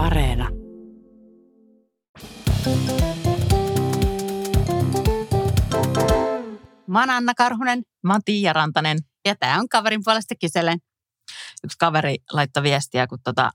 Areena. 0.00 0.48
Mä 6.86 7.00
oon 7.00 7.10
Anna 7.10 7.34
Karhunen 7.34 7.82
Mä 8.04 8.12
oon 8.12 8.20
Tiia 8.24 8.52
Rantanen. 8.52 8.98
ja 9.24 9.34
tää 9.40 9.58
on 9.58 9.68
kaverin 9.68 10.00
puolesta 10.04 10.34
kyselen. 10.40 10.78
Yksi 11.64 11.78
kaveri 11.78 12.16
laittoi 12.32 12.62
viestiä, 12.62 13.06
kun 13.06 13.18
tota, 13.24 13.50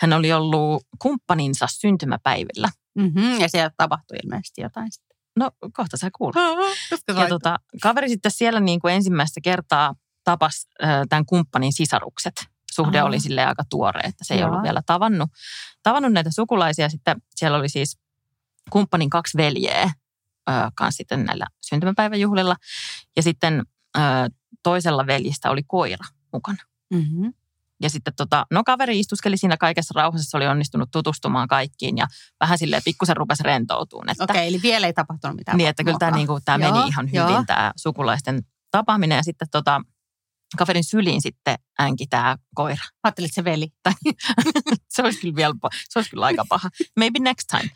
hän 0.00 0.12
oli 0.12 0.32
ollut 0.32 0.82
kumppaninsa 1.02 1.66
syntymäpäivillä. 1.70 2.68
Mm-hmm, 2.98 3.40
ja 3.40 3.48
siellä 3.48 3.70
tapahtui 3.76 4.16
ilmeisesti 4.24 4.60
jotain 4.60 4.92
sitten. 4.92 5.16
No 5.36 5.50
kohta 5.72 5.96
sä 5.96 6.10
kuulet. 6.18 6.36
Ja 7.16 7.28
tota, 7.28 7.56
kaveri 7.82 8.08
sitten 8.08 8.32
siellä 8.32 8.60
niin 8.60 8.80
kuin 8.80 8.94
ensimmäistä 8.94 9.40
kertaa 9.44 9.94
tapas 10.24 10.66
äh, 10.82 11.02
tämän 11.08 11.26
kumppanin 11.26 11.72
sisarukset. 11.72 12.57
Suhde 12.78 12.98
Aa. 12.98 13.04
oli 13.04 13.20
sille 13.20 13.44
aika 13.44 13.62
tuore, 13.70 14.00
että 14.00 14.24
se 14.24 14.34
ei 14.34 14.40
Joo. 14.40 14.48
ollut 14.48 14.62
vielä 14.62 14.82
tavannut, 14.86 15.30
tavannut 15.82 16.12
näitä 16.12 16.30
sukulaisia. 16.30 16.88
Sitten 16.88 17.22
siellä 17.34 17.58
oli 17.58 17.68
siis 17.68 17.98
kumppanin 18.70 19.10
kaksi 19.10 19.36
veljeä 19.36 19.82
äh, 19.82 20.72
kanssa 20.74 20.96
sitten 20.96 21.24
näillä 21.24 21.46
syntymäpäiväjuhlilla. 21.66 22.56
Ja 23.16 23.22
sitten 23.22 23.62
äh, 23.96 24.02
toisella 24.62 25.06
veljistä 25.06 25.50
oli 25.50 25.62
koira 25.66 26.04
mukana. 26.32 26.62
mm-hmm. 26.94 27.32
Ja 27.82 27.90
sitten 27.90 28.14
tota, 28.16 28.46
no 28.50 28.64
kaveri 28.64 28.98
istuskeli 28.98 29.36
siinä 29.36 29.56
kaikessa 29.56 29.92
rauhassa, 29.96 30.30
se 30.30 30.36
oli 30.36 30.46
onnistunut 30.46 30.90
tutustumaan 30.90 31.48
kaikkiin 31.48 31.98
ja 31.98 32.06
vähän 32.40 32.58
silleen 32.58 32.82
pikkusen 32.84 33.16
rupesi 33.16 33.42
rentoutumaan. 33.42 34.10
Että, 34.10 34.24
Okei, 34.24 34.48
eli 34.48 34.60
vielä 34.62 34.86
ei 34.86 34.92
tapahtunut 34.92 35.36
mitään. 35.36 35.58
niin, 35.58 35.68
että 35.68 35.84
kyllä 35.84 35.98
tämä, 35.98 36.10
mokaa. 36.10 36.16
niinku, 36.18 36.40
tämä 36.44 36.66
Joo, 36.66 36.74
meni 36.74 36.88
ihan 36.88 37.08
joo. 37.12 37.28
hyvin 37.28 37.46
tämä 37.46 37.72
sukulaisten 37.76 38.40
tapaaminen. 38.70 39.16
Ja 39.16 39.22
sitten 39.22 39.48
tota, 39.50 39.80
kaverin 40.56 40.84
syliin 40.84 41.22
sitten 41.22 41.56
äänki 41.78 42.06
tämä 42.06 42.36
koira. 42.54 42.84
Ajattelin, 43.02 43.26
että 43.26 43.34
se 43.34 43.44
veli. 43.44 43.68
se 44.94 45.02
olisi 45.02 45.20
kyllä 45.20 45.36
vielä, 45.36 45.54
se 45.88 45.98
olisi 45.98 46.10
kyllä 46.10 46.26
aika 46.26 46.44
paha. 46.48 46.68
Maybe 46.96 47.18
next 47.18 47.46
time. 47.50 47.70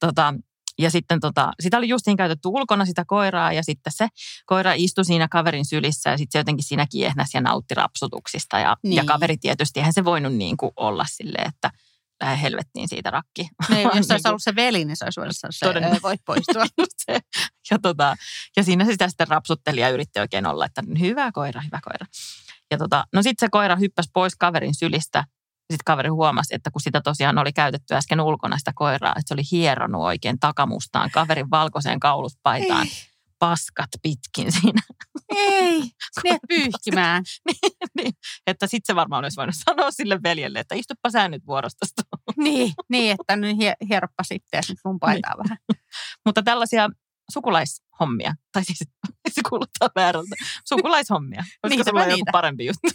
Tota, 0.00 0.34
ja 0.78 0.90
sitten 0.90 1.20
tota, 1.20 1.52
sitä 1.60 1.78
oli 1.78 1.88
justiin 1.88 2.16
käytetty 2.16 2.48
ulkona 2.48 2.84
sitä 2.84 3.04
koiraa 3.06 3.52
ja 3.52 3.62
sitten 3.64 3.92
se 3.96 4.08
koira 4.46 4.72
istui 4.76 5.04
siinä 5.04 5.28
kaverin 5.28 5.64
sylissä 5.64 6.10
ja 6.10 6.16
sitten 6.18 6.32
se 6.32 6.38
jotenkin 6.38 6.64
siinä 6.64 6.86
kiehnäsi 6.90 7.36
ja 7.36 7.40
nautti 7.40 7.74
rapsutuksista. 7.74 8.58
Ja, 8.58 8.76
Niin. 8.82 8.96
ja 8.96 9.04
kaveri 9.04 9.36
tietysti, 9.36 9.80
eihän 9.80 9.92
se 9.92 10.04
voinut 10.04 10.34
niin 10.34 10.56
kuin 10.56 10.72
olla 10.76 11.04
silleen, 11.08 11.48
että 11.48 11.70
lähde 12.20 12.42
helvettiin 12.42 12.88
siitä 12.88 13.10
rakki. 13.10 13.48
Niin, 13.68 13.82
jos 13.96 14.06
se 14.06 14.12
olisi 14.14 14.22
kuin- 14.22 14.28
ollut 14.28 14.42
se 14.42 14.56
veli, 14.56 14.84
niin 14.84 14.96
se 14.96 15.04
olisi 15.04 15.20
voinut 15.20 15.36
sanoa, 15.36 15.72
se. 15.80 15.96
"Ö, 15.96 15.98
voit 16.02 16.20
poistua. 16.26 16.64
Se. 17.06 17.20
ja, 17.70 17.78
tota, 17.82 18.16
ja 18.56 18.62
siinä 18.64 18.84
se 18.84 18.90
sitä 18.92 19.08
sitten 19.08 19.28
rapsutteli 19.28 19.80
ja 19.80 19.88
yritti 19.88 20.20
oikein 20.20 20.46
olla, 20.46 20.66
että 20.66 20.82
hyvä 21.00 21.32
koira, 21.32 21.60
hyvä 21.60 21.80
koira. 21.84 22.06
Ja 22.70 22.78
tota, 22.78 23.04
no 23.12 23.22
sitten 23.22 23.46
se 23.46 23.50
koira 23.50 23.76
hyppäsi 23.76 24.10
pois 24.12 24.34
kaverin 24.36 24.74
sylistä. 24.74 25.24
Sitten 25.72 25.84
kaveri 25.84 26.08
huomasi, 26.08 26.54
että 26.54 26.70
kun 26.70 26.80
sitä 26.80 27.00
tosiaan 27.00 27.38
oli 27.38 27.52
käytetty 27.52 27.94
äsken 27.94 28.20
ulkona 28.20 28.58
sitä 28.58 28.72
koiraa, 28.74 29.12
että 29.12 29.22
se 29.26 29.34
oli 29.34 29.42
hieronut 29.52 30.02
oikein 30.02 30.38
takamustaan 30.40 31.10
kaverin 31.10 31.50
valkoiseen 31.50 32.00
kauluspaitaan. 32.00 32.86
Ei, 32.86 32.92
Paskat 33.40 33.88
pitkin 34.02 34.52
siinä. 34.52 34.82
ei, 35.34 35.82
ne 36.24 36.38
pyyhkimään. 36.48 37.22
niin, 37.96 38.12
että 38.46 38.66
sitten 38.66 38.92
se 38.92 38.96
varmaan 38.96 39.24
olisi 39.24 39.36
voinut 39.36 39.54
sanoa 39.64 39.90
sille 39.90 40.18
veljelle, 40.22 40.60
että 40.60 40.74
istuppa 40.74 41.10
sä 41.10 41.28
nyt 41.28 41.46
vuorostasta. 41.46 42.02
niin, 42.36 42.72
niin, 42.88 43.16
että 43.20 43.36
nyt 43.36 43.56
hie, 43.56 43.74
hieroppa 43.88 44.22
sitten 44.22 44.62
nyt 44.68 44.78
mun 44.84 44.98
paitaa 45.00 45.34
vähän. 45.44 45.58
Mutta 46.26 46.42
tällaisia 46.42 46.88
sukulaishommia, 47.32 48.34
tai 48.52 48.64
siis 48.64 48.78
se 49.32 49.40
kuulostaa 49.48 49.88
väärältä, 49.96 50.36
sukulaishommia. 50.68 51.44
Olisiko 51.62 51.78
Niitäpä 51.78 51.90
sulla 51.90 52.04
joku 52.04 52.16
niitä. 52.16 52.32
parempi 52.32 52.66
juttu? 52.66 52.88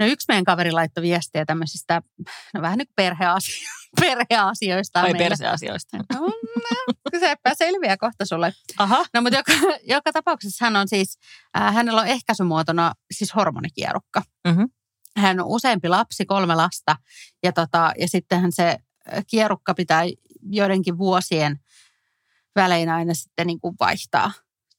No 0.00 0.06
yksi 0.06 0.24
meidän 0.28 0.44
kaveri 0.44 0.72
laittoi 0.72 1.02
viestiä 1.02 1.44
tämmöisistä, 1.44 2.02
no 2.54 2.62
vähän 2.62 2.78
niin 2.78 2.86
kuin 2.86 2.94
perheasio- 2.94 3.68
perheasioista. 4.00 5.02
Vai 5.02 5.14
perseasioista. 5.14 5.96
No, 5.96 6.20
no, 6.20 7.20
sepä 7.20 7.54
selviää 7.54 7.96
kohta 7.96 8.24
sulle. 8.26 8.52
Aha. 8.78 9.04
No 9.14 9.22
mutta 9.22 9.36
joka, 9.38 9.52
joka 9.82 10.12
tapauksessa 10.12 10.64
hän 10.64 10.76
on 10.76 10.88
siis, 10.88 11.18
äh, 11.58 11.74
hänellä 11.74 12.00
on 12.00 12.06
ehkäisymuotona 12.06 12.92
siis 13.10 13.34
hormonikierukka. 13.34 14.22
Mhm. 14.48 14.62
Hän 15.16 15.40
on 15.40 15.46
useampi 15.46 15.88
lapsi, 15.88 16.26
kolme 16.26 16.54
lasta 16.54 16.96
ja, 17.42 17.52
tota, 17.52 17.92
ja 18.00 18.08
sittenhän 18.08 18.52
se 18.52 18.68
äh, 18.68 19.24
kierukka 19.26 19.74
pitää 19.74 20.02
joidenkin 20.50 20.98
vuosien 20.98 21.58
välein 22.56 22.88
aina 22.88 23.14
sitten 23.14 23.46
niin 23.46 23.60
kuin 23.60 23.74
vaihtaa 23.80 24.32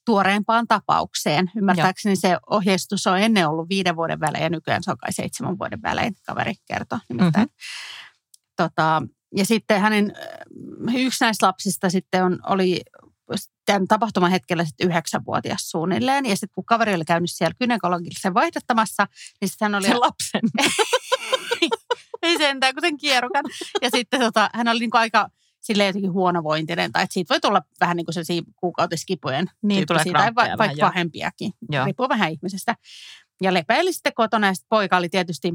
tuoreempaan 0.09 0.67
tapaukseen. 0.67 1.51
Ymmärtääkseni 1.55 2.15
se 2.15 2.37
ohjeistus 2.49 3.07
on 3.07 3.19
ennen 3.19 3.47
ollut 3.47 3.69
viiden 3.69 3.95
vuoden 3.95 4.19
välein 4.19 4.43
ja 4.43 4.49
nykyään 4.49 4.83
se 4.83 4.91
on 4.91 4.97
kai 4.97 5.13
seitsemän 5.13 5.59
vuoden 5.59 5.81
välein, 5.81 6.13
kaveri 6.25 6.53
kertoi 6.67 6.99
nimittäin. 7.09 7.45
Mm-hmm. 7.45 8.55
Tota, 8.57 9.01
ja 9.35 9.45
sitten 9.45 9.81
hänen 9.81 10.13
äh, 10.87 10.95
yksi 10.95 11.23
näistä 11.23 11.47
lapsista 11.47 11.89
sitten 11.89 12.23
on, 12.23 12.39
oli 12.47 12.81
tämän 13.65 13.87
tapahtuman 13.87 14.31
hetkellä 14.31 14.65
sitten 14.65 14.89
yhdeksänvuotias 14.89 15.69
suunnilleen. 15.69 16.25
Ja 16.25 16.35
sitten 16.35 16.55
kun 16.55 16.65
kaveri 16.65 16.95
oli 16.95 17.05
käynyt 17.05 17.31
siellä 17.31 17.55
gynekologissa 17.59 18.33
vaihdattamassa, 18.33 19.07
niin 19.41 19.49
sitten 19.49 19.65
hän 19.65 19.75
oli... 19.75 19.87
Sen 19.87 19.99
lapsen. 19.99 20.41
ei 22.21 22.37
sentään, 22.37 22.75
kuten 22.75 22.97
kierukan. 22.97 23.45
Ja 23.81 23.89
sitten 23.89 24.19
tota, 24.19 24.49
hän 24.53 24.67
oli 24.67 24.79
niinku 24.79 24.97
aika 24.97 25.29
sille 25.61 25.85
jotenkin 25.85 26.11
huonovointinen, 26.13 26.91
tai 26.91 27.03
että 27.03 27.13
siitä 27.13 27.33
voi 27.33 27.39
tulla 27.39 27.61
vähän 27.79 27.97
niin 27.97 28.05
kuin 28.05 28.13
sellaisia 28.13 28.41
kuukautiskipujen 28.55 29.49
Niin, 29.61 29.87
tulee 29.87 30.03
tyyppisiä, 30.03 30.31
tai 30.33 30.35
va- 30.49 30.57
vaikka 30.57 30.77
joo. 30.77 30.89
pahempiakin. 30.89 31.51
Joo. 31.71 31.85
Riippuu 31.85 32.09
vähän 32.09 32.31
ihmisestä. 32.31 32.75
Ja 33.41 33.53
lepäili 33.53 33.93
sitten 33.93 34.13
kotona, 34.13 34.47
ja 34.47 34.53
sitten 34.53 34.69
poika 34.69 34.97
oli 34.97 35.09
tietysti 35.09 35.53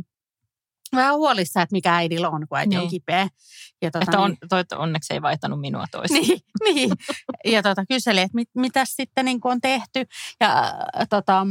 vähän 0.95 1.15
huolissa, 1.15 1.63
että 1.63 1.73
mikä 1.73 1.95
äidillä 1.97 2.29
on, 2.29 2.47
kun 2.49 2.59
äiti 2.59 2.69
niin. 2.69 2.79
on 2.79 2.83
Niin. 2.83 2.91
kipeä. 2.91 3.29
Ja 3.83 3.91
tota, 3.91 4.05
Että 4.05 4.19
on, 4.21 4.37
toi, 4.49 4.65
onneksi 4.77 5.15
ei 5.15 5.23
vaihtanut 5.23 5.61
minua 5.61 5.85
toista. 5.91 6.15
niin, 6.15 6.41
niin. 6.75 6.91
Ja 7.45 7.63
tota, 7.63 7.85
kyseli, 7.89 8.21
että 8.21 8.35
mit, 8.35 8.49
mitä 8.55 8.85
sitten 8.85 9.25
niin 9.25 9.41
kuin 9.41 9.53
on 9.53 9.61
tehty. 9.61 10.07
Ja 10.41 10.75
tota, 11.11 11.47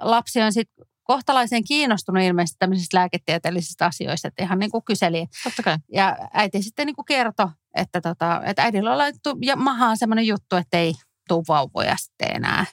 lapsi 0.00 0.42
on 0.42 0.52
sitten 0.52 0.86
kohtalaisen 1.02 1.64
kiinnostunut 1.64 2.22
ilmeisesti 2.22 2.56
tämmöisistä 2.58 2.96
lääketieteellisistä 2.96 3.86
asioista, 3.86 4.28
että 4.28 4.42
ihan 4.42 4.58
niin 4.58 4.70
kuin 4.70 4.84
kyseli. 4.84 5.26
Totta 5.44 5.62
kai. 5.62 5.76
Ja 5.92 6.16
äiti 6.32 6.62
sitten 6.62 6.86
niin 6.86 6.96
kuin 6.96 7.04
kertoi, 7.06 7.46
että, 7.74 8.00
tota, 8.00 8.42
että 8.44 8.62
äidillä 8.62 8.92
on 8.92 8.98
laitettu 8.98 9.38
ja 9.42 9.56
mahaan 9.56 9.96
semmoinen 9.98 10.26
juttu, 10.26 10.56
että 10.56 10.78
ei 10.78 10.94
tule 11.28 11.44
vauvoja 11.48 11.96
sitten 11.96 12.36
enää. 12.36 12.64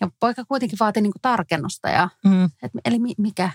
Ja 0.00 0.08
poika 0.20 0.44
kuitenkin 0.44 0.78
vaati 0.80 1.00
niin 1.00 1.12
kuin 1.12 1.22
tarkennusta 1.22 1.88
ja 1.88 2.08
Mm. 2.24 2.44
että 2.44 2.78
eli 2.84 2.98
mi- 2.98 3.14
mikä. 3.18 3.50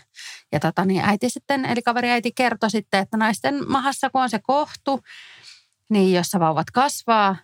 Ja 0.52 0.60
tota, 0.60 0.86
niin 0.86 1.04
äiti 1.06 1.30
sitten, 1.30 1.66
eli 1.66 1.82
kaveri 1.82 2.10
äiti 2.12 2.32
kertoi 2.32 2.72
sitten, 2.72 3.00
että 3.00 3.18
naisten 3.18 3.70
mahassa 3.72 4.10
kun 4.10 4.22
on 4.22 4.30
se 4.30 4.40
kohtu, 4.44 5.00
niin 5.90 6.14
jossa 6.16 6.40
vauvat 6.40 6.72
kasvaa, 6.72 7.36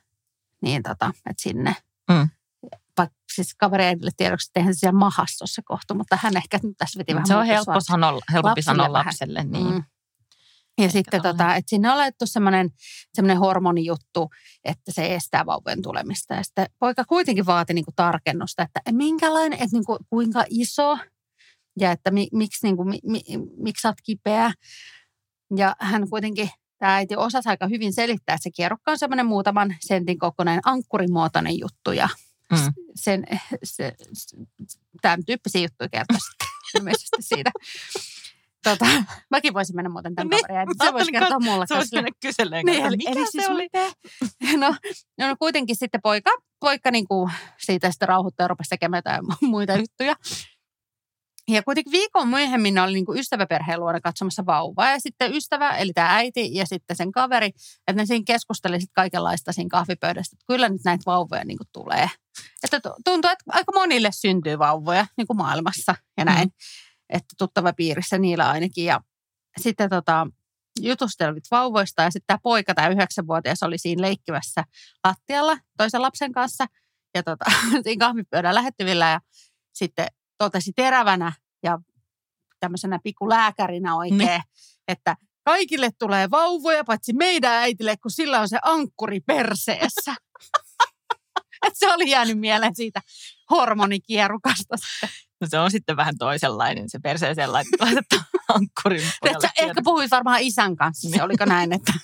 niin 0.61 0.83
tota, 0.83 1.05
että 1.29 1.44
sinne. 1.44 1.75
Mm. 2.11 2.29
Vaikka 2.97 3.15
siis 3.33 3.55
kaveri 3.55 3.83
äidille 3.85 4.11
tiedoksi, 4.17 4.50
että 4.50 4.59
eihän 4.59 4.75
se 4.75 4.79
siellä 4.79 5.00
mahassa 5.00 5.44
ole 5.44 5.47
se 5.47 5.61
kohtu, 5.65 5.95
mutta 5.95 6.17
hän 6.21 6.38
ehkä 6.38 6.59
nyt 6.63 6.77
tässä 6.77 7.00
veti 7.00 7.13
vähän 7.13 7.27
Se 7.27 7.35
on 7.35 7.45
helppo 7.45 7.79
sanoa, 7.79 8.11
helpompi 8.11 8.50
Lapsille 8.59 8.63
sanoa 8.63 8.94
vähän. 8.94 9.05
lapselle. 9.05 9.44
Niin. 9.44 9.73
Mm. 9.73 9.83
Ja 10.78 10.89
sitten 10.89 11.22
tota, 11.22 11.56
että 11.56 11.69
sinne 11.69 11.91
on 11.91 11.97
laitettu 11.97 12.25
semmoinen, 12.28 12.69
semmoinen 13.13 13.38
hormonijuttu, 13.38 14.29
että 14.63 14.91
se 14.91 15.16
estää 15.16 15.45
vauvojen 15.45 15.81
tulemista. 15.81 16.34
Ja 16.34 16.44
sitten 16.44 16.66
poika 16.79 17.06
kuitenkin 17.06 17.45
vaati 17.45 17.73
niin 17.73 17.85
kuin 17.85 17.95
tarkennusta, 17.95 18.63
että 18.63 18.91
minkälainen, 18.91 19.53
että 19.53 19.69
niin 19.72 19.85
kuin, 19.85 20.00
kuinka 20.09 20.45
iso 20.50 20.97
ja 21.79 21.91
että 21.91 22.12
mi, 22.12 22.28
miksi, 22.31 22.67
niin 22.67 22.78
kuin, 22.78 22.89
mi, 22.89 23.00
mi, 23.03 23.22
miksi 23.57 23.81
sä 23.81 23.88
oot 23.89 24.01
kipeä. 24.03 24.53
Ja 25.56 25.75
hän 25.79 26.09
kuitenkin, 26.09 26.50
tämä 26.78 26.95
äiti 26.95 27.16
osasi 27.16 27.50
aika 27.50 27.67
hyvin 27.67 27.94
selittää, 27.94 28.33
että 28.33 28.44
se 28.44 28.51
kierrokka 28.51 28.91
on 28.91 29.00
semmoinen 29.00 29.25
muutaman 29.25 29.75
sentin 29.79 30.19
kokoinen 30.19 30.59
ankkurimuotoinen 30.63 31.59
juttu 31.59 31.91
ja 31.91 32.09
Mm. 32.51 32.73
sen, 32.95 33.23
se, 33.63 33.95
se, 34.13 34.38
tämän 35.01 35.25
tyyppisiä 35.25 35.62
juttuja 35.62 35.89
kertoi 35.89 36.17
sitten 36.19 36.47
ilmeisesti 36.75 37.17
siitä. 37.19 37.51
Tota, 38.63 38.85
mäkin 39.31 39.53
voisin 39.53 39.75
mennä 39.75 39.89
muuten 39.89 40.15
tämän 40.15 40.30
Niin, 40.30 40.42
kaverin 40.48 40.69
mä 40.80 40.86
Se 40.86 40.94
voisi 40.94 41.12
kertoa 41.12 41.39
mulle. 41.39 41.68
Se 41.68 41.75
voisi 41.75 41.95
mennä 41.95 42.10
kyseleen, 42.21 42.65
Niin, 42.65 42.86
eli, 42.86 42.98
mikä 42.98 43.12
eli 43.12 43.25
se 43.25 43.31
siis 43.31 43.50
oli? 43.50 43.63
Mitä? 43.63 43.92
No, 44.65 44.75
no 45.18 45.36
kuitenkin 45.39 45.75
sitten 45.75 46.01
poika, 46.01 46.31
poika 46.60 46.92
niin 46.92 47.07
kuin 47.07 47.31
siitä 47.57 47.92
sitten 47.92 48.07
rauhoittaa 48.07 48.44
ja 48.44 48.48
rupesi 48.48 48.69
tekemään 48.69 48.98
jotain 48.98 49.21
muita 49.51 49.74
juttuja. 49.77 50.15
Ja 51.48 51.63
kuitenkin 51.63 51.92
viikon 51.92 52.27
myöhemmin 52.27 52.80
oli 52.80 52.94
niin 52.94 53.06
kuin 53.06 53.19
ystäväperheen 53.19 53.80
luona 53.80 54.01
katsomassa 54.01 54.45
vauvaa. 54.45 54.92
Ja 54.92 55.00
sitten 55.00 55.36
ystävä, 55.36 55.77
eli 55.77 55.94
tämä 55.94 56.15
äiti 56.15 56.54
ja 56.54 56.65
sitten 56.65 56.95
sen 56.95 57.12
kaveri, 57.12 57.48
että 57.88 57.94
ne 58.01 58.06
siinä 58.06 58.24
keskusteli 58.27 58.80
sitten 58.80 58.94
kaikenlaista 58.94 59.54
siinä 59.54 59.68
kahvipöydästä. 59.71 60.36
Että 60.36 60.45
kyllä 60.48 60.69
nyt 60.69 60.81
näitä 60.86 61.04
vauvoja 61.06 61.45
niin 61.45 61.57
kuin 61.57 61.68
tulee. 61.71 62.10
Että 62.63 62.80
tu- 62.80 62.95
tuntuu, 63.06 63.31
että 63.31 63.44
aika 63.48 63.71
monille 63.71 64.10
syntyy 64.12 64.60
vauvoja 64.60 65.07
niin 65.18 65.27
kuin 65.27 65.38
maailmassa 65.38 65.95
ja 66.18 66.25
näin. 66.25 66.48
Mm. 66.48 66.54
Että 67.13 67.36
tuttava 67.38 67.74
piirissä 67.74 68.18
niillä 68.18 68.50
ainakin. 68.50 68.86
Ja 68.86 69.00
sitten 69.60 69.89
tota, 69.89 70.27
jutustelivat 70.80 71.44
vauvoista 71.51 72.01
ja 72.01 72.12
sitten 72.12 72.27
tämä 72.27 72.39
poika, 72.44 72.74
tämä 72.74 72.88
yhdeksänvuotias, 72.88 73.63
oli 73.63 73.77
siinä 73.77 74.01
leikkimässä 74.01 74.63
lattialla 75.04 75.57
toisen 75.77 76.01
lapsen 76.01 76.31
kanssa 76.31 76.65
ja 77.15 77.24
tota, 77.24 77.45
siinä 77.83 78.06
kahvipöydän 78.06 78.56
lähettyvillä 78.56 79.10
ja 79.10 79.19
sitten 79.74 80.07
totesi 80.38 80.71
terävänä 80.75 81.33
ja 81.63 81.80
tämmöisenä 82.60 83.00
pikkulääkärinä 83.04 83.95
oikein, 83.95 84.18
Niin. 84.18 84.42
että 84.88 85.15
kaikille 85.44 85.89
tulee 86.00 86.30
vauvoja, 86.31 86.83
paitsi 86.83 87.13
meidän 87.13 87.51
äitille, 87.54 87.98
kun 87.98 88.12
sillä 88.12 88.39
on 88.39 88.50
se 88.50 88.60
ankkuri 88.62 89.19
perseessä. 89.19 90.15
Et 91.68 91.74
se 91.74 91.94
oli 91.94 92.10
jäänyt 92.10 92.39
mieleen 92.39 92.75
siitä 92.75 93.01
hormonikierukasta. 93.50 94.75
No 95.44 95.48
se 95.50 95.60
on 95.60 95.72
sitten 95.72 95.98
vähän 95.98 96.18
toisenlainen, 96.18 96.90
se 96.90 97.00
perseeseen 97.00 97.50
lait- 97.50 97.80
laitettu 97.81 98.16
ankkurin 98.56 99.01
pojalle 99.22 99.50
ehkä 99.60 99.81
puhuit 99.84 100.12
varmaan 100.12 100.40
isän 100.42 100.75
kanssa, 100.75 101.10
se 101.10 101.16
Niin. 101.16 101.24
oliko 101.24 101.45
näin, 101.45 101.74
että 101.74 101.94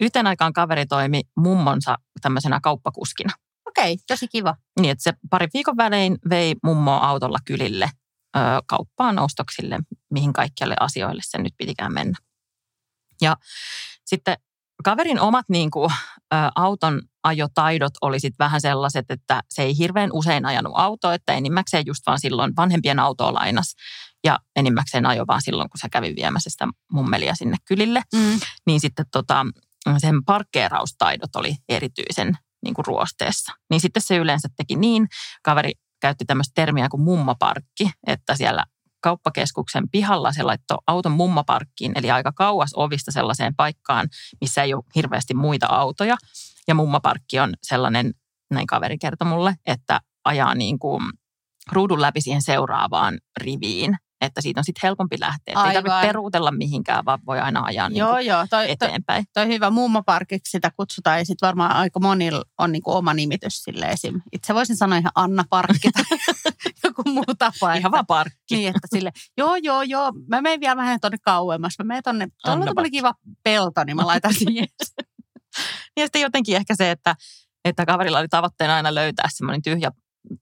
Yhteen 0.00 0.26
aikaan 0.26 0.52
kaveri 0.52 0.86
toimi 0.86 1.20
mummonsa 1.36 1.98
tämmöisenä 2.20 2.60
kauppakuskina. 2.62 3.32
okei, 3.68 3.92
okay, 3.92 4.04
tosi 4.06 4.28
kiva. 4.28 4.56
Niin, 4.80 4.90
että 4.90 5.02
se 5.02 5.12
pari 5.30 5.46
viikon 5.54 5.76
välein 5.76 6.18
vei 6.30 6.54
mummoa 6.62 6.96
autolla 6.98 7.38
kylille 7.44 7.90
ö, 8.36 8.40
kauppaan 8.66 9.18
ostoksille, 9.18 9.78
mihin 10.10 10.32
kaikkialle 10.32 10.76
asioille 10.80 11.22
sen 11.24 11.42
nyt 11.42 11.54
pitikään 11.58 11.92
mennä. 11.92 12.18
Ja 13.20 13.36
sitten 14.04 14.36
kaverin 14.84 15.20
omat 15.20 15.44
niin 15.48 15.70
kuin, 15.70 15.90
ö, 16.34 16.36
auton 16.54 17.02
ajotaidot 17.24 17.92
oli 18.00 18.20
sit 18.20 18.34
vähän 18.38 18.60
sellaiset, 18.60 19.10
että 19.10 19.42
se 19.48 19.62
ei 19.62 19.78
hirveän 19.78 20.10
usein 20.12 20.46
ajanut 20.46 20.72
autoa, 20.76 21.14
että 21.14 21.32
enimmäkseen 21.32 21.86
just 21.86 22.06
vaan 22.06 22.20
silloin 22.20 22.52
vanhempien 22.56 22.98
autoa 22.98 23.34
lainas 23.34 23.74
ja 24.24 24.38
enimmäkseen 24.56 25.06
ajo 25.06 25.24
vaan 25.26 25.42
silloin, 25.42 25.70
kun 25.70 25.78
se 25.80 25.88
kävi 25.88 26.14
viemässä 26.16 26.50
sitä 26.50 26.68
mummelia 26.92 27.34
sinne 27.34 27.56
kylille 27.64 28.02
Mm. 28.14 28.40
niin 28.66 28.80
sitten 28.80 29.06
tota, 29.12 29.46
sen 29.98 30.24
parkkeeraustaidot 30.24 31.36
oli 31.36 31.56
erityisen 31.68 32.38
niin 32.64 32.74
kuin 32.74 32.84
ruosteessa. 32.86 33.52
Niin 33.70 33.80
sitten 33.80 34.02
se 34.02 34.16
yleensä 34.16 34.48
teki 34.56 34.76
niin, 34.76 35.08
kaveri 35.42 35.72
käytti 36.00 36.24
tämmöistä 36.24 36.52
termiä 36.54 36.88
kuin 36.88 37.02
mummaparkki, 37.02 37.90
että 38.06 38.36
siellä 38.36 38.64
kauppakeskuksen 39.04 39.90
pihalla 39.90 40.32
se 40.32 40.42
laittoi 40.42 40.78
auton 40.86 41.12
mummaparkkiin, 41.12 41.92
eli 41.94 42.10
aika 42.10 42.32
kauas 42.32 42.70
ovista 42.76 43.12
sellaiseen 43.12 43.56
paikkaan, 43.56 44.08
missä 44.40 44.62
ei 44.62 44.74
ole 44.74 44.84
hirveästi 44.94 45.34
muita 45.34 45.66
autoja. 45.66 46.16
Ja 46.68 46.74
mummaparkki 46.74 47.40
on 47.40 47.54
sellainen, 47.62 48.14
näin 48.50 48.66
kaveri 48.66 48.98
kertoi 48.98 49.28
mulle, 49.28 49.54
että 49.66 50.00
ajaa 50.24 50.54
niin 50.54 50.78
kuin 50.78 51.02
ruudun 51.72 52.00
läpi 52.00 52.20
siihen 52.20 52.42
seuraavaan 52.42 53.18
riviin, 53.40 53.96
että 54.20 54.40
siitä 54.40 54.60
on 54.60 54.64
sitten 54.64 54.80
helpompi 54.88 55.20
lähteä. 55.20 55.52
Että 55.52 55.60
Ei 55.60 55.68
Aivan. 55.68 55.84
tarvitse 55.84 56.06
peruutella 56.06 56.50
mihinkään, 56.50 57.04
vaan 57.04 57.18
voi 57.26 57.40
aina 57.40 57.60
ajaa 57.64 57.88
niin 57.88 57.98
Joo, 57.98 58.18
joo, 58.18 58.38
toi, 58.38 58.46
toi, 58.66 58.70
eteenpäin. 58.70 59.24
toi 59.34 59.46
hyvä 59.48 59.70
mummoparkiksi 59.70 60.50
sitä 60.50 60.70
kutsutaan 60.76 61.18
ja 61.18 61.24
sitten 61.24 61.46
varmaan 61.46 61.72
aika 61.72 62.00
monilla 62.00 62.42
on 62.58 62.72
niinku 62.72 62.90
oma 62.92 63.14
nimitys 63.14 63.62
sille 63.62 63.86
esim. 63.86 64.20
Itse 64.32 64.54
voisin 64.54 64.76
sanoa 64.76 64.98
ihan 64.98 65.12
Anna 65.14 65.44
Parkki 65.50 65.90
tai 65.92 66.04
joku 66.84 67.02
muu 67.06 67.24
tapa. 67.38 67.66
Ihan 67.74 67.76
että- 67.76 67.90
vaan 67.90 68.06
parkki. 68.06 68.56
Niin, 68.56 68.68
että 68.68 68.88
sille, 68.90 69.12
joo, 69.36 69.56
joo, 69.56 69.82
joo, 69.82 70.12
mä 70.28 70.40
menen 70.40 70.60
vielä 70.60 70.76
vähän 70.76 71.00
tonne 71.00 71.18
kauemmas. 71.24 71.72
Mä 71.78 71.84
menen 71.84 72.02
tonne, 72.02 72.28
tuolla 72.44 72.72
on 72.76 72.90
kiva 72.90 73.14
pelto, 73.42 73.84
niin 73.84 73.96
mä 73.96 74.06
laitan 74.06 74.34
siihen. 74.34 74.66
Ja 75.96 76.04
sitten 76.04 76.22
jotenkin 76.22 76.56
ehkä 76.56 76.74
se, 76.76 76.90
että, 76.90 77.16
että 77.64 77.86
kaverilla 77.86 78.18
oli 78.18 78.28
tavoitteena 78.28 78.76
aina 78.76 78.94
löytää 78.94 79.28
semmoinen 79.32 79.62
tyhjä, 79.62 79.90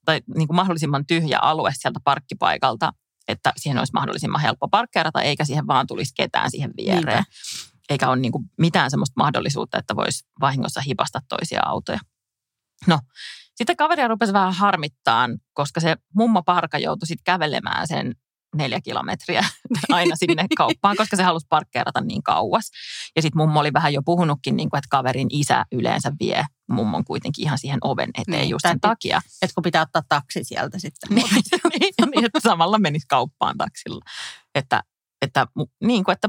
tai 0.04 0.20
niin 0.36 0.48
kuin 0.48 0.56
mahdollisimman 0.56 1.06
tyhjä 1.06 1.38
alue 1.38 1.70
sieltä 1.74 2.00
parkkipaikalta, 2.04 2.92
että 3.28 3.52
siihen 3.56 3.78
olisi 3.78 3.92
mahdollisimman 3.92 4.40
helppo 4.40 4.68
parkkeerata, 4.68 5.22
eikä 5.22 5.44
siihen 5.44 5.66
vaan 5.66 5.86
tulisi 5.86 6.12
ketään 6.16 6.50
siihen 6.50 6.70
viereen. 6.76 7.04
Niinpä. 7.06 7.24
Eikä 7.90 8.08
ole 8.08 8.16
niin 8.16 8.32
kuin 8.32 8.44
mitään 8.58 8.90
semmoista 8.90 9.14
mahdollisuutta, 9.16 9.78
että 9.78 9.96
voisi 9.96 10.24
vahingossa 10.40 10.80
hipasta 10.80 11.20
toisia 11.28 11.60
autoja. 11.64 11.98
No, 12.86 12.98
sitten 13.54 13.76
kaveria 13.76 14.08
rupesi 14.08 14.32
vähän 14.32 14.52
harmittaan, 14.52 15.38
koska 15.52 15.80
se 15.80 15.96
mummo 16.14 16.42
parka 16.42 16.78
joutui 16.78 17.06
sitten 17.06 17.24
kävelemään 17.24 17.88
sen 17.88 18.14
neljä 18.54 18.80
kilometriä 18.80 19.44
aina 19.88 20.16
sinne 20.16 20.46
kauppaan, 20.56 20.96
koska 20.96 21.16
se 21.16 21.22
halusi 21.22 21.46
parkkeerata 21.48 22.00
niin 22.00 22.22
kauas. 22.22 22.70
Ja 23.16 23.22
sitten 23.22 23.38
mummo 23.38 23.60
oli 23.60 23.72
vähän 23.72 23.92
jo 23.92 24.02
puhunutkin, 24.04 24.56
niin 24.56 24.70
kuin, 24.70 24.78
että 24.78 24.88
kaverin 24.90 25.28
isä 25.30 25.64
yleensä 25.72 26.12
vie 26.20 26.44
mummon 26.70 27.04
kuitenkin 27.04 27.44
ihan 27.44 27.58
siihen 27.58 27.78
oven 27.84 28.10
eteen 28.18 28.40
Niin, 28.40 28.50
just 28.50 28.62
sen 28.62 28.80
täytyy- 28.80 28.90
takia. 28.90 29.20
Että 29.42 29.54
kun 29.54 29.62
pitää 29.62 29.82
ottaa 29.82 30.02
taksi 30.08 30.44
sieltä 30.44 30.78
sitten. 30.78 31.08
niin, 31.14 31.26
niin, 32.10 32.24
että 32.24 32.40
samalla 32.40 32.78
menisi 32.78 33.06
kauppaan 33.08 33.58
taksilla. 33.58 34.00
Että, 34.54 34.82
että, 35.22 35.46
niin 35.84 36.04
kuin, 36.04 36.12
että 36.12 36.28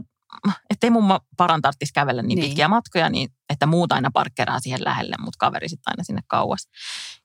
ettei 0.70 0.90
mummo 0.90 1.20
paran 1.38 1.62
tarvitsisi 1.62 1.94
kävellä 1.94 2.22
niin, 2.22 2.28
Niin. 2.28 2.40
niin 2.40 2.50
pitkiä 2.50 2.68
matkoja, 2.68 3.10
niin 3.10 3.30
että 3.50 3.66
muut 3.66 3.92
aina 3.92 4.10
parkkeraa 4.14 4.60
siihen 4.60 4.84
lähelle, 4.84 5.16
mutta 5.20 5.38
kaveri 5.40 5.70
sitten 5.70 5.92
aina 5.92 6.04
sinne 6.04 6.22
kauas. 6.28 6.68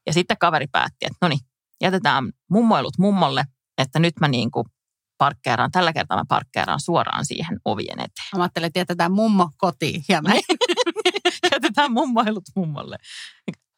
Ja 0.07 0.13
sitten 0.13 0.37
kaveri 0.41 0.67
päätti, 0.73 0.97
että 1.07 1.17
no 1.23 1.29
niin, 1.29 1.41
jätetään 1.81 2.33
mummoilut 2.51 2.99
mummolle, 2.99 3.45
että 3.79 3.99
nyt 3.99 4.15
mä 4.21 4.29
niin 4.29 4.51
kuin 4.51 4.65
parkkeeraan, 5.19 5.71
tällä 5.71 5.93
kertaa 5.93 6.17
mä 6.17 6.25
parkkeeraan 6.29 6.81
suoraan 6.81 7.27
siihen 7.27 7.59
ovien 7.65 7.99
eteen. 8.01 8.29
Mä 8.37 8.43
ajattelin, 8.43 8.67
että 8.67 8.79
jätetään 8.81 9.13
mummo 9.13 9.51
kotiin. 9.57 10.05
Ja 10.09 10.23
mä, 10.23 10.31
Jätetään 11.53 11.93
mummoilut 11.93 12.45
mummolle. 12.57 12.97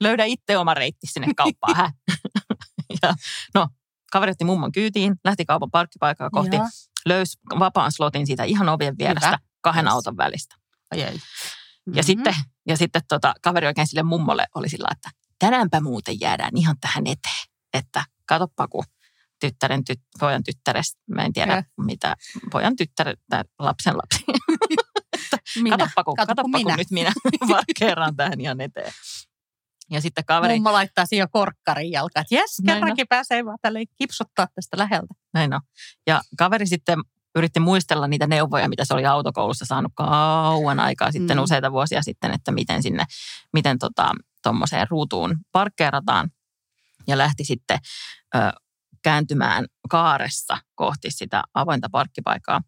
Löydä 0.00 0.24
itse 0.24 0.58
oma 0.58 0.74
reitti 0.74 1.06
sinne 1.06 1.28
kauppaan. 1.36 1.76
Hä? 1.76 1.92
ja, 3.02 3.14
no, 3.54 3.68
kaveri 4.12 4.30
otti 4.32 4.44
mummon 4.44 4.72
kyytiin, 4.72 5.14
lähti 5.24 5.44
kaupan 5.44 5.70
parkkipaikkaa 5.70 6.30
kohti, 6.30 6.56
Joo. 6.56 6.68
löysi 7.06 7.38
vapaan 7.58 7.92
slotin 7.92 8.26
siitä 8.26 8.44
ihan 8.44 8.68
ovien 8.68 8.98
vierestä 8.98 9.26
Hyvä. 9.28 9.38
kahden 9.60 9.84
Yes. 9.84 9.92
auton 9.94 10.16
välistä. 10.16 10.54
Ai, 10.90 11.04
ai. 11.04 11.14
Ja 11.14 11.20
Mhm. 11.92 12.00
sitten, 12.02 12.34
ja 12.68 12.76
sitten 12.76 13.02
tota, 13.08 13.34
kaveri 13.42 13.66
oikein 13.66 13.86
sille 13.86 14.02
mummolle 14.02 14.46
oli 14.54 14.68
sillä, 14.68 14.88
että 14.92 15.10
tänäänpä 15.38 15.80
muuten 15.80 16.20
jäädään 16.20 16.56
ihan 16.56 16.76
tähän 16.80 17.06
eteen. 17.06 17.46
Että 17.74 18.04
katoppa, 18.26 18.68
kun 18.68 18.84
tyttären, 19.40 19.84
tyt, 19.84 20.00
pojan 20.20 20.44
tyttärestä, 20.44 21.00
mä 21.14 21.22
en 21.24 21.32
tiedä 21.32 21.52
Joo. 21.52 21.86
mitä, 21.86 22.16
pojan 22.50 22.76
tyttären 22.76 23.16
tai 23.30 23.44
lapsen 23.58 23.94
lapsi. 23.96 24.24
minä. 25.62 25.76
Katoppa, 25.76 26.04
kun, 26.04 26.16
Kato, 26.16 26.26
kun 26.26 26.36
katoppa, 26.52 26.58
kun 26.58 26.66
minä. 26.66 26.76
nyt 26.76 26.90
minä 26.90 27.12
parkkeeraan 27.48 28.16
tähän 28.16 28.40
ihan 28.40 28.60
eteen. 28.60 28.92
Ja 29.90 30.00
sitten 30.00 30.24
kaveri, 30.24 30.54
Mummo 30.54 30.72
laittaa 30.72 31.06
siihen 31.06 31.28
korkkarin 31.30 31.90
jalkaan. 31.90 32.22
että 32.22 32.34
Jes, 32.34 32.60
on. 32.60 32.66
kerrankin 32.74 33.06
pääsee 33.08 33.44
vaan 33.44 33.58
tälleen 33.62 33.86
kipsuttaa 33.98 34.46
tästä 34.54 34.78
läheltä. 34.78 35.14
näin 35.34 35.54
on. 35.54 35.60
Ja 36.06 36.20
kaveri 36.38 36.66
sitten 36.66 36.98
yritti 37.34 37.60
muistella 37.60 38.06
niitä 38.06 38.26
neuvoja, 38.26 38.68
mitä 38.68 38.84
se 38.84 38.94
oli 38.94 39.06
autokoulussa 39.06 39.64
saanut 39.64 39.92
kauan 39.94 40.80
aikaa 40.80 41.12
sitten, 41.12 41.36
Mm. 41.36 41.42
useita 41.42 41.72
vuosia 41.72 42.02
sitten, 42.02 42.32
että 42.34 42.52
miten 42.52 42.82
sinne, 42.82 43.04
miten 43.52 43.78
tota, 43.78 44.12
tuommoiseen 44.42 44.86
ruutuun 44.90 45.36
parkkeerataan. 45.52 46.30
Ja 47.06 47.18
lähti 47.18 47.44
sitten 47.44 47.78
ö, 48.34 48.38
kääntymään 49.02 49.64
kaaressa 49.90 50.58
kohti 50.74 51.10
sitä 51.10 51.42
avointa 51.54 51.88
parkkipaikkaa. 51.92 52.60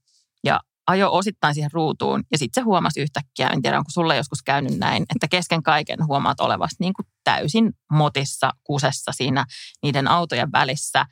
Ja 0.44 0.60
ajo 0.86 1.12
osittain 1.12 1.54
siihen 1.54 1.70
ruutuun 1.72 2.22
ja 2.32 2.38
sitten 2.38 2.62
se 2.62 2.64
huomasi 2.64 3.00
yhtäkkiä, 3.00 3.48
en 3.48 3.62
tiedä 3.62 3.78
onko 3.78 3.90
sulle 3.90 4.16
joskus 4.16 4.42
käynyt 4.42 4.78
näin, 4.78 5.02
että 5.14 5.28
kesken 5.28 5.62
kaiken 5.62 6.06
huomaat 6.06 6.40
olevasi 6.40 6.76
niin 6.78 6.92
kuin 6.92 7.06
täysin 7.24 7.72
motissa, 7.92 8.50
kusessa 8.64 9.12
siinä 9.12 9.44
niiden 9.82 10.08
autojen 10.08 10.52
välissä. 10.52 11.06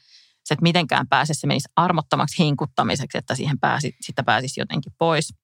Se, 0.44 0.54
että 0.54 0.62
mitenkään 0.62 1.08
pääse, 1.08 1.34
se 1.34 1.46
menisi 1.46 1.68
armottomaksi 1.76 2.44
hinkuttamiseksi, 2.44 3.18
että 3.18 3.34
siihen 3.34 3.58
pääsi, 3.60 3.96
sitä 4.00 4.22
pääsisi 4.22 4.60
jotenkin 4.60 4.92
pois. 4.98 5.34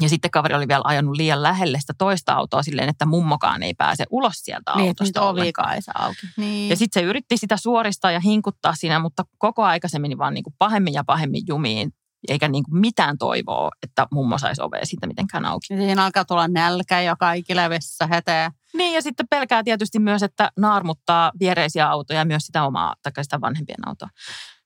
Ja 0.00 0.08
sitten 0.08 0.30
kaveri 0.30 0.54
oli 0.54 0.68
vielä 0.68 0.82
ajanut 0.84 1.16
liian 1.16 1.42
lähelle 1.42 1.80
sitä 1.80 1.92
toista 1.98 2.32
autoa 2.32 2.62
silleen, 2.62 2.88
että 2.88 3.06
mummokaan 3.06 3.62
ei 3.62 3.74
pääse 3.74 4.04
ulos 4.10 4.34
sieltä 4.36 4.72
Niin, 4.76 4.88
autosta 4.88 5.22
ollenkaan. 5.22 5.74
ei 5.74 5.82
saa 5.82 6.04
auki. 6.04 6.26
Niin. 6.36 6.70
Ja 6.70 6.76
sitten 6.76 7.02
se 7.02 7.06
yritti 7.08 7.36
sitä 7.36 7.56
suoristaa 7.56 8.10
ja 8.10 8.20
hinkuttaa 8.20 8.74
siinä, 8.74 8.98
mutta 8.98 9.24
koko 9.38 9.64
aika 9.64 9.88
se 9.88 9.98
meni 9.98 10.18
vaan 10.18 10.34
niin 10.34 10.44
kuin 10.44 10.54
pahemmin 10.58 10.94
ja 10.94 11.04
pahemmin 11.04 11.42
jumiin, 11.46 11.92
eikä 12.28 12.48
niin 12.48 12.64
kuin 12.64 12.80
mitään 12.80 13.18
toivoa, 13.18 13.70
että 13.82 14.06
mummo 14.12 14.38
saisi 14.38 14.62
ovea 14.62 14.86
siitä 14.86 15.06
mitenkään 15.06 15.44
auki. 15.44 15.66
Ja 15.70 15.76
siinä 15.76 16.04
alkaa 16.04 16.24
tulla 16.24 16.48
nälkä 16.48 17.00
ja 17.00 17.16
kaikille 17.16 17.70
vessa 17.70 18.06
hätää. 18.06 18.50
Niin 18.74 18.94
ja 18.94 19.02
sitten 19.02 19.26
pelkää 19.30 19.62
tietysti 19.64 19.98
myös, 19.98 20.22
että 20.22 20.50
naarmuttaa 20.58 21.32
viereisiä 21.40 21.88
autoja 21.88 22.18
ja 22.18 22.24
myös 22.24 22.46
sitä 22.46 22.64
omaa, 22.64 22.94
tai 23.02 23.24
sitä 23.24 23.40
vanhempien 23.40 23.88
autoa. 23.88 24.08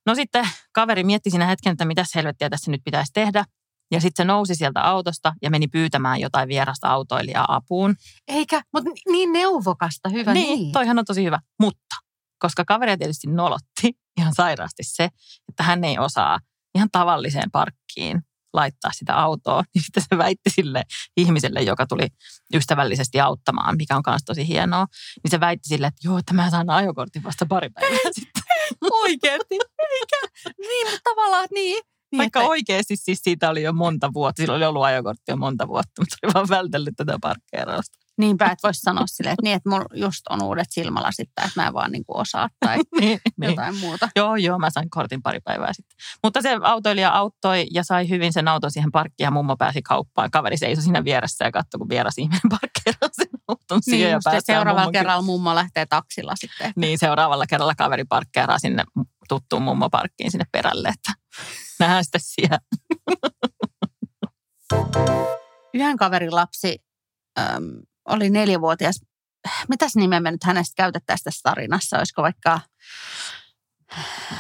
No 0.07 0.15
sitten 0.15 0.49
kaveri 0.73 1.05
mietti 1.05 1.31
siinä 1.31 1.47
hetken, 1.47 1.73
että 1.73 1.85
mitä 1.85 2.05
helvettiä 2.15 2.51
tässä 2.51 2.71
nyt 2.71 2.81
pitäisi 2.85 3.13
tehdä. 3.13 3.45
Ja 3.91 4.01
sitten 4.01 4.25
se 4.25 4.27
nousi 4.27 4.55
sieltä 4.55 4.83
autosta 4.83 5.33
ja 5.43 5.51
meni 5.51 5.69
pyytämään 5.69 6.21
jotain 6.21 6.49
vierasta 6.49 6.89
autoilijaa 6.89 7.45
apuun. 7.49 7.95
Eikä, 8.29 8.63
mutta 8.73 8.91
niin 9.11 9.33
neuvokasta, 9.33 10.09
hyvä 10.09 10.35
niin. 10.35 10.59
niin, 10.59 10.73
toihan 10.73 10.99
on 10.99 11.05
tosi 11.05 11.25
hyvä. 11.25 11.39
Mutta 11.61 11.97
koska 12.39 12.65
kaveri 12.65 12.97
tietysti 12.97 13.27
nolotti 13.27 13.93
ihan 14.19 14.35
sairaasti 14.35 14.83
se, 14.83 15.09
että 15.49 15.63
hän 15.63 15.85
ei 15.85 15.99
osaa 15.99 16.39
ihan 16.75 16.89
tavalliseen 16.93 17.51
parkkiin 17.51 18.23
laittaa 18.53 18.91
sitä 18.95 19.15
autoa, 19.15 19.65
niin 19.75 19.83
sitten 19.83 20.03
se 20.11 20.19
väitti 20.19 20.51
sille 20.51 20.83
ihmiselle, 21.17 21.63
joka 21.63 21.87
tuli 21.87 22.09
ystävällisesti 22.55 23.21
auttamaan, 23.21 23.77
mikä 23.77 23.97
on 23.97 24.03
myös 24.07 24.23
tosi 24.27 24.49
hienoa, 24.49 24.87
niin 25.25 25.31
se 25.31 25.41
väitti 25.41 25.69
sille, 25.69 25.87
että 25.87 26.09
joo, 26.09 26.19
että 26.19 26.35
mä 26.35 26.51
saan 26.51 26.71
ajokortin 26.71 27.23
vasta 27.23 27.47
pari 27.47 27.71
päivää 27.71 27.99
sitten. 28.13 28.43
Oikeasti, 28.91 29.55
eikä. 29.79 30.43
Niin, 30.59 30.87
mutta 30.91 31.11
tavallaan 31.11 31.49
niin. 31.55 31.83
Niin 32.17 32.25
Vaikka 32.25 32.41
että- 32.41 32.51
oikeasti 32.51 32.97
siis 32.97 33.21
siitä 33.23 33.51
oli 33.51 33.63
jo 33.63 33.73
monta 33.73 34.13
vuotta, 34.15 34.43
sillä 34.43 34.55
oli 34.55 34.65
ollut 34.65 34.85
ajokortti 34.85 35.23
jo 35.29 35.37
monta 35.37 35.69
vuotta, 35.69 35.93
mutta 36.03 36.17
oli 36.23 36.35
vaan 36.35 36.49
vältellyt 36.49 36.95
tätä 36.97 37.19
parkkeerausta. 37.21 37.99
Niinpä, 38.19 38.45
että 38.45 38.69
voisi 38.69 38.81
sanoa 38.81 39.05
silleen, 39.07 39.33
että 39.33 39.43
niin, 39.43 39.57
että 39.57 39.69
mulla 39.69 39.85
just 39.95 40.21
on 40.31 40.43
uudet 40.43 40.67
silmälasit 40.71 41.31
tai 41.35 41.47
että 41.47 41.61
mä 41.61 41.67
en 41.67 41.73
vaan 41.75 41.93
niin 41.93 42.05
kuin 42.07 42.17
osaa 42.21 42.49
tai 42.61 42.79
niin, 43.01 43.21
niin. 43.41 43.51
jotain 43.51 43.77
muuta. 43.77 44.09
Joo, 44.17 44.37
joo, 44.37 44.59
mä 44.59 44.71
sain 44.71 44.91
kortin 44.91 45.23
pari 45.23 45.41
päivää 45.45 45.73
sitten. 45.73 45.97
Mutta 46.23 46.43
se 46.43 46.59
autoilija 46.63 47.11
auttoi 47.11 47.67
ja 47.75 47.85
sai 47.85 48.09
hyvin 48.09 48.33
sen 48.33 48.49
auton 48.49 48.71
siihen 48.71 48.93
parkkiin 48.93 49.25
ja 49.25 49.31
mummo 49.31 49.57
pääsi 49.57 49.83
kauppaan. 49.83 50.31
Kaveri 50.31 50.57
seisoi 50.57 50.83
siinä 50.83 51.05
vieressä 51.05 51.45
ja 51.45 51.53
katsoi, 51.53 51.79
kun 51.79 51.89
vieras 51.89 52.19
ihminen 52.19 52.41
parkkeeraa 52.61 53.09
sen 53.13 53.29
auton 53.49 53.83
siihen 53.83 54.07
Niin, 54.07 54.15
just, 54.15 54.25
ja 54.27 54.31
päästään 54.31 54.57
seuraavalla 54.57 54.81
mummon 54.81 54.93
kerralla 54.93 55.23
mummo 55.23 55.55
lähtee 55.55 55.87
taksilla 55.87 56.33
sitten. 56.37 56.73
Niin, 56.77 56.99
seuraavalla 56.99 57.47
kerralla 57.47 57.75
kaveri 57.75 58.05
parkkeeraa 58.05 58.59
sinne 58.59 58.85
tuttuun 59.29 59.63
mummoparkkiin 59.63 60.31
sinne 60.31 60.45
perälle, 60.53 60.89
että 60.89 61.13
nähdään 61.81 62.05
siellä. 62.19 62.59
Yhden 65.75 65.97
kaverin 65.97 66.35
lapsi 66.35 66.79
äm, 67.39 67.65
oli 68.09 68.31
neljävuotias. 68.31 69.01
Mitäs 69.69 69.97
nimeä 69.97 70.21
me 70.21 70.31
nyt 70.31 70.45
hänestä 70.45 70.73
käytettäisiin 70.77 71.25
tässä 71.25 71.41
tarinassa? 71.43 71.99
Olisiko 71.99 72.23
vaikka... 72.23 72.61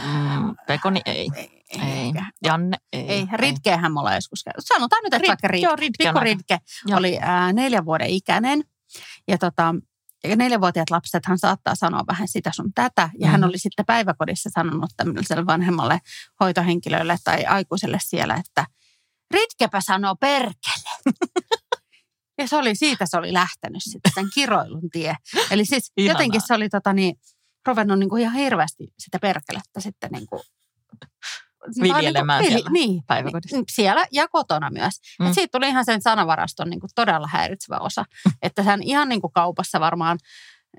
Mm, 0.06 0.54
Pekoni 0.66 1.00
ei. 1.06 1.28
Ei. 1.34 1.62
Ei. 1.82 2.12
Janne 2.44 2.76
ei. 2.92 3.08
Ei, 3.08 3.26
Ritkeähän 3.32 3.92
me 3.92 4.00
ollaan 4.00 4.14
joskus 4.14 4.42
käynyt. 4.44 4.66
Sanotaan 4.66 5.02
nyt, 5.04 5.14
että 5.14 5.26
Rit- 5.26 5.28
vaikka 5.28 5.48
Ritke. 5.48 5.66
joo, 5.66 5.76
Ritke 5.76 6.04
Pikku 6.04 6.20
Ritke 6.20 6.58
oli 6.96 7.18
ää, 7.20 7.52
neljän 7.52 7.84
vuoden 7.84 8.08
ikäinen. 8.08 8.64
Ja 9.28 9.38
tota, 9.38 9.74
ja 10.26 10.36
neljävuotiaat 10.36 10.90
lapsethan 10.90 11.38
saattaa 11.38 11.74
sanoa 11.74 12.04
vähän 12.06 12.28
sitä 12.28 12.50
sun 12.54 12.72
tätä. 12.74 13.10
Ja 13.20 13.28
hän 13.28 13.40
Mhm. 13.40 13.48
oli 13.48 13.58
sitten 13.58 13.86
päiväkodissa 13.86 14.50
sanonut 14.52 14.90
tämmöiselle 14.96 15.46
vanhemmalle 15.46 16.00
hoitohenkilölle 16.40 17.16
tai 17.24 17.44
aikuiselle 17.44 17.98
siellä, 18.00 18.34
että 18.34 18.66
Ritkepä 19.34 19.80
sanoo 19.80 20.16
perkele. 20.16 20.90
ja 22.38 22.48
se 22.48 22.56
oli, 22.56 22.74
siitä 22.74 23.06
se 23.06 23.16
oli 23.16 23.32
lähtenyt 23.32 23.82
sitten 23.82 24.12
sen 24.14 24.28
kiroilun 24.34 24.90
tie. 24.92 25.14
Eli 25.50 25.64
siis 25.64 25.92
Ihanaa. 25.96 26.12
jotenkin 26.12 26.40
se 26.46 26.54
oli 26.54 26.68
tota 26.68 26.92
niin, 26.92 27.16
ruvennut 27.66 27.98
niin 27.98 28.08
kuin 28.08 28.22
ihan 28.22 28.34
hirveästi 28.34 28.88
sitä 28.98 29.18
perkelettä 29.18 29.80
sitten 29.80 30.10
niin 30.12 30.26
kuin, 30.26 30.42
Viljelemään 31.82 32.44
vili- 32.44 32.50
siellä 32.52 32.70
niin, 32.70 33.02
päiväkodissa. 33.06 33.56
niin, 33.56 33.64
siellä 33.72 34.06
ja 34.12 34.28
kotona 34.28 34.70
myös. 34.70 34.94
Mm. 35.18 35.24
Mm. 35.24 35.28
Et 35.28 35.34
siitä 35.34 35.58
tuli 35.58 35.68
ihan 35.68 35.84
sen 35.84 36.02
sanavaraston 36.02 36.70
niin 36.70 36.80
kuin 36.80 36.90
todella 36.94 37.28
häiritsevä 37.32 37.78
osa. 37.78 38.04
että 38.42 38.62
hän 38.62 38.82
ihan 38.82 39.08
niin 39.08 39.20
kuin 39.20 39.32
kaupassa 39.32 39.80
varmaan 39.80 40.18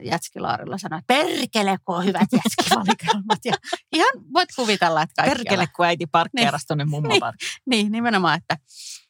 jätskilaarilla 0.02 0.78
sanoi, 0.78 1.00
että 1.00 1.14
perkele, 1.14 1.78
kun 1.86 1.96
on 1.96 2.06
hyvät 2.06 2.28
jätskivalikoimat. 2.32 3.40
ja 3.46 3.54
ihan 3.94 4.12
voit 4.34 4.50
kuvitella, 4.56 5.02
että 5.02 5.14
kaikkialla. 5.24 5.44
Perkele, 5.44 5.68
kun 5.76 5.86
äiti 5.86 6.06
parkkeerasi 6.06 6.68
tuonne 6.68 6.86
mummoparkkiin. 6.86 7.52
Niin, 7.66 7.92
nimenomaan, 7.92 8.38
että, 8.38 8.58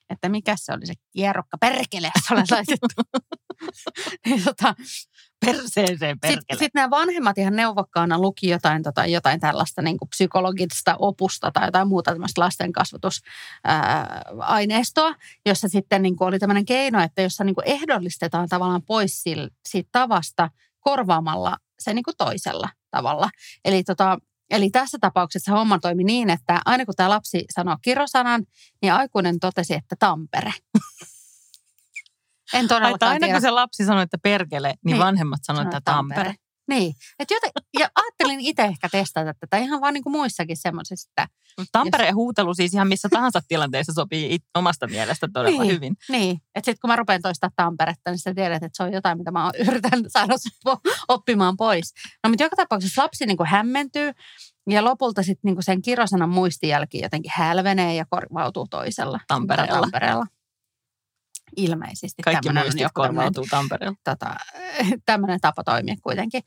että 0.10 0.30
mikä 0.30 0.56
se 0.58 0.74
oli 0.74 0.86
se 0.86 0.94
kierrokka, 1.14 1.58
perkele, 1.58 2.12
se 2.28 2.34
oli 2.34 2.44
laitettu. 2.52 2.88
Niin, 4.26 4.44
tota, 4.44 4.76
Perseeseen 5.46 5.88
Sitten 5.88 6.20
perkele. 6.22 6.60
sit 6.60 6.74
nämä 6.74 6.90
vanhemmat 6.90 7.38
ihan 7.38 7.56
neuvokkaana 7.56 8.20
luki 8.20 8.50
jotain, 8.50 8.84
tota, 8.84 9.06
jotain 9.06 9.40
tällaista 9.40 9.82
niin 9.82 9.98
kuin 9.98 10.10
psykologista 10.10 10.96
opusta 11.00 11.52
tai 11.52 11.68
jotain 11.68 11.88
muuta 11.88 12.12
tämmöistä 12.12 12.42
lasten 12.42 12.72
kasvatusaineistoa, 12.72 15.16
jossa 15.46 15.68
sitten 15.68 16.02
niin 16.02 16.16
kuin 16.16 16.28
oli 16.28 16.40
tämmöinen 16.40 16.66
keino, 16.66 17.02
että 17.02 17.22
jossa 17.22 17.44
niin 17.44 17.56
kuin 17.56 17.68
ehdollistetaan 17.68 18.50
tavallaan 18.50 18.84
pois 18.84 19.24
siitä 19.68 19.90
tavasta 19.92 20.50
korvaamalla 20.80 21.58
se 21.80 21.94
niin 21.94 22.04
kuin 22.04 22.18
toisella 22.18 22.70
tavalla. 22.92 23.30
Eli, 23.66 23.84
tota, 23.84 24.18
eli 24.50 24.70
tässä 24.70 24.98
tapauksessa 25.02 25.52
homma 25.52 25.80
toimi 25.80 26.04
niin, 26.04 26.30
että 26.30 26.62
aina 26.66 26.86
kun 26.86 26.96
tämä 26.96 27.10
lapsi 27.10 27.46
sanoo 27.54 27.78
kirosanan, 27.82 28.46
niin 28.82 28.94
aikuinen 28.94 29.40
totesi, 29.40 29.74
että 29.74 29.96
Tampere. 30.00 30.54
En 32.54 32.68
todellakaan 32.68 33.12
aina 33.12 33.20
tiedä. 33.26 33.34
kun 33.34 33.42
se 33.42 33.50
lapsi 33.52 33.86
sanoi, 33.86 34.04
että 34.04 34.18
perkele, 34.24 34.68
niin, 34.68 34.78
Niin. 34.86 35.00
vanhemmat 35.00 35.40
sanoivat, 35.44 35.72
Sanoi 35.72 35.78
että 35.78 35.92
Tampere. 35.92 36.36
Niin. 36.70 36.94
Et 37.20 37.32
joten, 37.32 37.50
ja 37.80 37.90
ajattelin 37.96 38.40
itse 38.40 38.62
ehkä 38.64 38.90
testata 38.92 39.34
tätä 39.40 39.58
ihan 39.58 39.82
vaan 39.82 39.94
niin 39.94 40.04
kuin 40.04 40.12
muissakin 40.12 40.58
semmoisissa, 40.58 41.10
että 41.12 41.28
Tampereen 41.72 42.16
huutelu 42.16 42.54
siis 42.54 42.74
ihan 42.74 42.88
missä 42.88 43.10
tahansa 43.12 43.40
tilanteessa 43.48 43.94
sopii 43.94 44.34
it, 44.36 44.44
omasta 44.56 44.88
mielestä 44.88 45.28
todella 45.34 45.62
Niin. 45.64 45.74
hyvin. 45.76 45.96
niin, 46.10 46.38
että 46.56 46.66
sitten 46.66 46.78
kun 46.82 46.90
mä 46.90 46.96
rupean 46.96 47.22
toistaa 47.22 47.50
Tamperetta, 47.56 48.12
niin 48.12 48.20
sä 48.20 48.34
tiedät, 48.34 48.64
että 48.64 48.78
se 48.78 48.84
on 48.84 48.94
jotain, 48.94 49.18
mitä 49.18 49.32
mä 49.32 49.52
yritän 49.68 50.04
saada 50.08 50.34
oppimaan 51.08 51.58
pois. 51.58 51.94
No 52.24 52.30
mutta 52.30 52.44
joka 52.44 52.56
tapauksessa 52.56 53.02
lapsi 53.02 53.26
niin 53.26 53.38
kuin 53.38 53.48
hämmentyy 53.48 54.12
ja 54.70 54.84
lopulta 54.84 55.24
sitten 55.24 55.54
niin 55.54 55.64
sen 55.64 55.82
kirosanan 55.82 56.30
muistijälki 56.30 57.00
jotenkin 57.02 57.32
hälvenee 57.36 57.96
ja 57.96 58.06
korvautuu 58.10 58.68
toisella. 58.70 59.20
Tampereella. 59.28 59.82
Tampereella. 59.82 60.26
Ilmeisesti. 61.56 62.22
Kaikki 62.24 62.50
muistit 62.54 62.88
korvautuu 62.94 63.46
Tampereella. 63.50 63.98
tota, 64.04 64.36
tämmöinen 65.06 65.40
tapa 65.42 65.64
toimia 65.64 65.96
kuitenkin. 66.04 66.42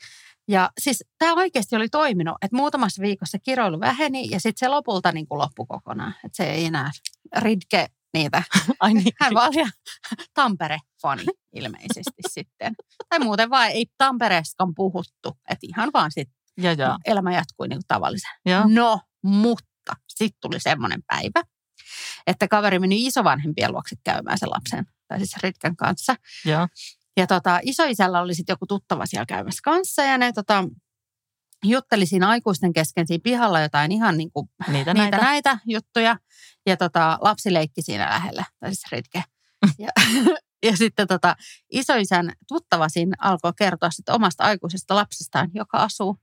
Ja 0.48 0.70
siis 0.80 1.04
tämä 1.18 1.34
oikeasti 1.34 1.76
oli 1.76 1.88
toiminut, 1.88 2.36
että 2.42 2.56
muutamassa 2.56 3.02
viikossa 3.02 3.38
kiroilu 3.38 3.80
väheni 3.80 4.28
ja 4.30 4.40
sitten 4.40 4.58
se 4.58 4.68
lopulta 4.68 5.12
niin 5.12 5.26
kuin 5.28 5.38
loppui 5.38 5.66
kokonaan. 5.68 6.14
Että 6.24 6.36
se 6.36 6.50
ei 6.50 6.64
enää 6.66 6.90
ridke 7.36 7.86
niitä. 8.14 8.42
Ai 8.80 8.94
niin. 8.94 9.12
Hän 9.20 9.34
vaan 9.34 9.48
oli 9.48 9.64
Tampere-fani 10.34 11.24
ilmeisesti 11.54 12.22
sitten. 12.28 12.74
Tai 13.08 13.18
muuten 13.18 13.50
vaan 13.50 13.68
ei 13.68 13.86
Tampereestakaan 13.98 14.74
puhuttu. 14.74 15.38
Että 15.50 15.66
ihan 15.68 15.90
vaan 15.94 16.10
sitten 16.12 16.36
Ja, 16.60 16.72
ja. 16.72 16.98
elämä 17.04 17.32
jatkui 17.34 17.68
niin 17.68 17.76
kuin 17.76 17.88
tavallisen. 17.88 18.30
ja. 18.44 18.64
No, 18.68 19.00
mutta 19.22 19.92
sitten 20.08 20.38
tuli 20.40 20.60
semmoinen 20.60 21.02
päivä, 21.06 21.42
että 22.26 22.48
kaveri 22.48 22.78
meni 22.78 23.06
isovanhempien 23.06 23.72
luokse 23.72 23.96
käymään 24.04 24.38
sen 24.38 24.50
lapsen, 24.50 24.86
tai 25.08 25.18
siis 25.18 25.36
Ritken 25.42 25.76
kanssa. 25.76 26.14
ja. 26.44 26.68
Ja 27.16 27.26
tota, 27.26 27.60
isoisällä 27.62 28.20
oli 28.20 28.34
sitten 28.34 28.52
joku 28.52 28.66
tuttava 28.66 29.06
siellä 29.06 29.26
käymässä 29.26 29.60
kanssa 29.64 30.02
ja 30.02 30.18
ne 30.18 30.32
tota, 30.32 30.64
jutteli 31.64 32.06
siinä 32.06 32.28
aikuisten 32.28 32.72
kesken 32.72 33.06
siinä 33.06 33.22
pihalla 33.24 33.60
jotain 33.60 33.92
ihan 33.92 34.16
niin 34.16 34.30
kuin 34.32 34.50
Niitä, 34.58 34.72
niitä 34.72 34.94
näitä. 34.94 35.16
näitä. 35.16 35.26
näitä 35.26 35.58
juttuja. 35.66 36.16
Ja 36.66 36.76
tota, 36.76 37.18
lapsi 37.20 37.52
leikki 37.52 37.82
siinä 37.82 38.10
lähellä, 38.10 38.44
tai 38.60 38.70
siis 38.74 38.92
Ritke. 38.92 39.24
Ja, 39.78 39.88
ja 40.66 40.76
sitten 40.76 41.06
tota, 41.06 41.36
isoisän 41.72 42.32
tuttava 42.48 42.88
siinä 42.88 43.16
alkoi 43.18 43.52
kertoa 43.58 43.90
sitten 43.90 44.14
omasta 44.14 44.44
aikuisesta 44.44 44.94
lapsestaan, 44.94 45.50
joka 45.54 45.78
asuu 45.78 46.18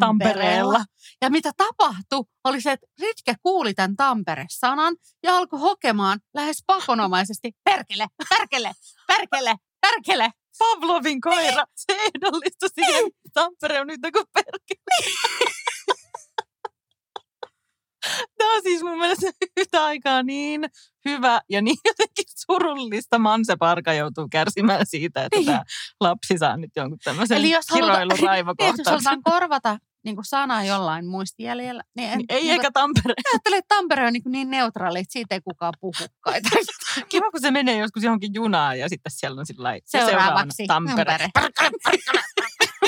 Tampereella. 0.00 0.28
Tampereella. 0.30 0.84
Ja 1.22 1.30
mitä 1.30 1.52
tapahtui, 1.56 2.24
oli 2.44 2.60
se, 2.60 2.72
että 2.72 2.86
Ritke 3.00 3.34
kuuli 3.42 3.74
tämän 3.74 3.96
Tampere-sanan 3.96 4.96
ja 5.22 5.36
alkoi 5.36 5.60
hokemaan 5.60 6.20
lähes 6.34 6.62
pakonomaisesti, 6.66 7.52
perkele, 7.64 8.06
perkele, 8.28 8.72
perkele, 9.06 9.54
perkele. 9.80 10.30
Pavlovin 10.58 11.20
koira, 11.20 11.64
se 11.76 11.92
ehdollistui 11.92 12.68
siihen. 12.74 13.04
Tampere 13.34 13.80
on 13.80 13.86
nyt 13.86 14.00
kuin 14.12 14.26
perkele. 14.34 15.62
Tämä 18.38 18.54
on 18.54 18.62
siis 18.62 18.82
mun 18.82 18.98
mielestä 18.98 19.26
yhtä 19.60 19.84
aikaa 19.84 20.22
niin 20.22 20.64
hyvä 21.04 21.40
ja 21.48 21.62
niin 21.62 21.76
jotenkin 21.90 22.24
surullista. 22.46 23.18
Manse 23.18 23.56
Parka 23.56 23.92
joutuu 23.92 24.28
kärsimään 24.30 24.86
siitä, 24.86 25.24
että 25.24 25.36
Niin. 25.36 25.46
tämä 25.46 25.62
lapsi 26.00 26.38
saa 26.38 26.56
nyt 26.56 26.70
jonkun 26.76 26.98
tämmöisen 27.04 27.38
Eli 27.38 27.50
jos 27.50 27.66
kiroilun 27.66 28.18
Niin, 28.60 28.74
jos 28.78 28.86
halutaan 28.86 29.22
korvata 29.22 29.78
niin 30.04 30.16
kuin 30.16 30.24
sana 30.24 30.64
jollain 30.64 31.06
muistijäljellä, 31.06 31.82
niin, 31.96 32.10
en, 32.10 32.18
Niin 32.18 32.26
ei 32.28 32.42
niin 32.42 32.52
eikä 32.52 32.70
Tampere. 32.70 33.14
ajattele, 33.32 33.56
että 33.56 33.74
Tampere 33.74 34.06
on 34.06 34.12
niin, 34.12 34.22
niin 34.26 34.50
neutraali, 34.50 34.98
että 34.98 35.12
siitä 35.12 35.34
ei 35.34 35.40
kukaan 35.40 35.72
puhukaan. 35.80 36.40
Kiva, 37.08 37.30
kun 37.30 37.40
se 37.40 37.50
menee 37.50 37.78
joskus 37.78 38.02
johonkin 38.02 38.34
junaan 38.34 38.78
ja 38.78 38.88
sitten 38.88 39.12
siellä 39.14 39.40
on 39.40 39.46
sillä 39.46 39.62
lailla, 39.62 39.84
ja 39.92 40.06
Seuraavaksi 40.06 40.66
Tampere. 40.66 41.28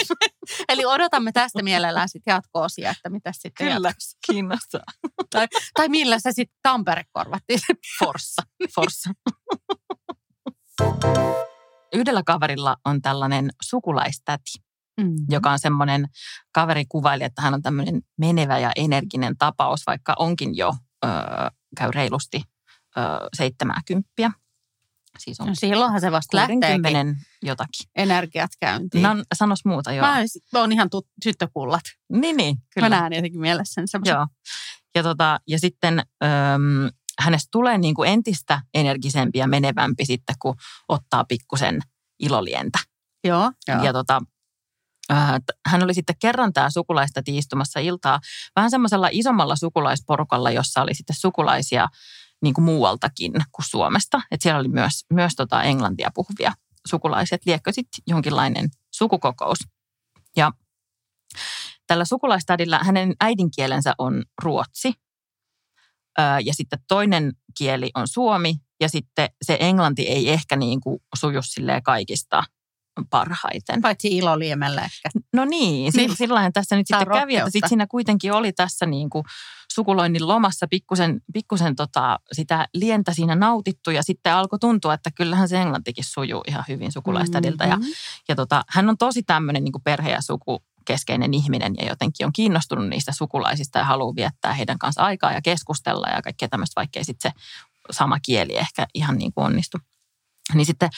Eli 0.68 0.84
odotamme 0.84 1.32
tästä 1.32 1.62
mielellään 1.62 2.08
sitten 2.08 2.32
jatko-osia, 2.32 2.90
että 2.90 3.10
mitä 3.10 3.32
sitten 3.32 3.66
Kyllä, 3.66 3.88
jatkossa. 3.88 4.18
kiinnostaa. 4.26 4.84
Tai 5.76 5.88
millä 5.88 6.18
se 6.18 6.32
sitten 6.32 6.58
Tampere 6.62 7.04
korvattiin. 7.12 7.60
Forssa. 7.98 8.42
Forssa. 8.74 9.10
Yhdellä 11.94 12.22
kaverilla 12.26 12.76
on 12.84 13.02
tällainen 13.02 13.50
sukulaistäti, 13.62 14.64
Mm. 15.00 15.14
joka 15.30 15.50
on 15.50 15.58
semmoinen, 15.58 16.08
kaveri 16.52 16.84
kuvaili, 16.88 17.24
että 17.24 17.42
hän 17.42 17.54
on 17.54 17.62
tämmöinen 17.62 18.02
menevä 18.18 18.58
ja 18.58 18.72
energinen 18.76 19.36
tapaus, 19.38 19.80
vaikka 19.86 20.14
onkin 20.18 20.56
jo, 20.56 20.72
öö, 21.04 21.10
käy 21.76 21.90
reilusti 21.90 22.42
öö, 22.96 23.04
seitsemääkymppiä. 23.36 24.30
Siis 25.18 25.40
on 25.40 25.46
No 25.46 25.54
silloinhan 25.54 26.00
se 26.00 26.12
vasta 26.12 26.36
lähteekin 26.36 26.82
60 26.82 27.22
jotakin. 27.42 27.86
energiat 27.96 28.50
käyntiin. 28.60 29.02
No, 29.02 29.10
sanos 29.34 29.64
muuta, 29.64 29.92
joo. 29.92 30.06
Mä, 30.52 30.60
oon 30.60 30.72
ihan 30.72 30.88
tut- 30.96 31.08
tyttökullat. 31.24 31.82
Niin, 32.12 32.36
niin, 32.36 32.56
kyllä. 32.74 32.88
Mä 32.88 33.00
näen 33.00 33.12
jotenkin 33.12 33.40
mielessä 33.40 33.74
sen 33.74 33.88
semmoisen. 33.88 34.14
Joo. 34.14 34.26
Ja, 34.94 35.02
tota, 35.02 35.40
ja 35.48 35.58
sitten 35.58 35.98
öm, 36.24 36.90
hänestä 37.20 37.48
tulee 37.52 37.78
niin 37.78 37.94
kuin 37.94 38.10
entistä 38.10 38.60
energisempi 38.74 39.38
ja 39.38 39.46
menevämpi 39.46 40.04
sitten, 40.04 40.36
kun 40.38 40.54
ottaa 40.88 41.24
pikkusen 41.24 41.78
ilolientä. 42.18 42.78
Joo, 43.24 43.52
joo. 43.68 43.84
Ja 43.84 43.92
tota, 43.92 44.22
äh, 45.12 45.40
hän 45.66 45.82
oli 45.82 45.94
sitten 45.94 46.16
kerran 46.20 46.52
tämä 46.52 46.70
sukulaista 46.70 47.22
tiistumassa 47.22 47.80
iltaa 47.80 48.20
vähän 48.56 48.70
semmoisella 48.70 49.08
isommalla 49.12 49.56
sukulaisporukalla, 49.56 50.50
jossa 50.50 50.82
oli 50.82 50.94
sitten 50.94 51.16
sukulaisia 51.16 51.88
niin 52.44 52.54
kuin 52.54 52.64
muualtakin 52.64 53.32
kuin 53.32 53.66
Suomesta. 53.68 54.20
Et 54.30 54.42
siellä 54.42 54.60
oli 54.60 54.68
myös, 54.68 55.04
myös 55.12 55.34
tota 55.36 55.62
englantia 55.62 56.10
puhuvia 56.14 56.52
sukulaiset, 56.88 57.46
liekkö 57.46 57.72
sitten 57.72 58.02
jonkinlainen 58.06 58.68
sukukokous. 58.94 59.58
Ja 60.36 60.52
tällä 61.86 62.04
sukulaistädillä 62.04 62.78
hänen 62.78 63.14
äidinkielensä 63.20 63.94
on 63.98 64.22
ruotsi. 64.42 64.92
Öö, 66.18 66.38
ja 66.44 66.54
sitten 66.54 66.78
toinen 66.88 67.32
kieli 67.58 67.90
on 67.94 68.08
suomi. 68.08 68.54
Ja 68.80 68.88
sitten 68.88 69.28
se 69.42 69.56
englanti 69.60 70.02
ei 70.02 70.30
ehkä 70.30 70.56
niin 70.56 70.80
kuin 70.80 71.00
suju 71.18 71.40
kaikista 71.84 72.44
parhaiten. 73.10 73.82
Paitsi 73.82 74.08
iloliemellä 74.08 74.82
ehkä. 74.82 75.10
No 75.32 75.44
niin, 75.44 75.92
niin. 75.96 76.16
sillä 76.16 76.50
tässä 76.50 76.76
nyt 76.76 76.86
sitten 76.86 77.08
kävi, 77.08 77.36
että 77.36 77.50
sit 77.50 77.64
siinä 77.68 77.86
kuitenkin 77.86 78.32
oli 78.32 78.52
tässä 78.52 78.86
niin 78.86 79.10
kuin 79.10 79.24
sukuloinnin 79.74 80.28
lomassa 80.28 80.66
pikkusen, 80.70 81.20
pikkusen 81.32 81.76
tota, 81.76 82.18
sitä 82.32 82.68
lientä 82.74 83.14
siinä 83.14 83.34
nautittu 83.34 83.90
ja 83.90 84.02
sitten 84.02 84.34
alkoi 84.34 84.58
tuntua, 84.58 84.94
että 84.94 85.10
kyllähän 85.10 85.48
se 85.48 85.60
englantikin 85.60 86.04
sujuu 86.04 86.42
ihan 86.48 86.64
hyvin 86.68 86.92
sukulaistädiltä. 86.92 87.66
Mm-hmm. 87.66 87.82
Ja, 87.82 87.94
ja 88.28 88.34
tota, 88.34 88.64
hän 88.68 88.88
on 88.88 88.98
tosi 88.98 89.22
tämmöinen 89.22 89.64
niin 89.64 89.72
kuin 89.72 89.82
perhe- 89.82 90.10
ja 90.10 90.20
suku, 90.20 90.62
keskeinen 90.84 91.34
ihminen 91.34 91.74
ja 91.80 91.88
jotenkin 91.88 92.26
on 92.26 92.32
kiinnostunut 92.32 92.88
niistä 92.88 93.12
sukulaisista 93.12 93.78
ja 93.78 93.84
haluaa 93.84 94.16
viettää 94.16 94.52
heidän 94.52 94.78
kanssa 94.78 95.02
aikaa 95.02 95.32
ja 95.32 95.42
keskustella 95.42 96.08
ja 96.08 96.22
kaikkea 96.22 96.48
tämmöistä, 96.48 96.80
vaikkei 96.80 97.04
sitten 97.04 97.32
se 97.32 97.38
sama 97.90 98.18
kieli 98.20 98.56
ehkä 98.56 98.86
ihan 98.94 99.18
niin 99.18 99.32
kuin 99.32 99.44
onnistu. 99.44 99.78
Niin 100.54 100.66
sitten 100.66 100.88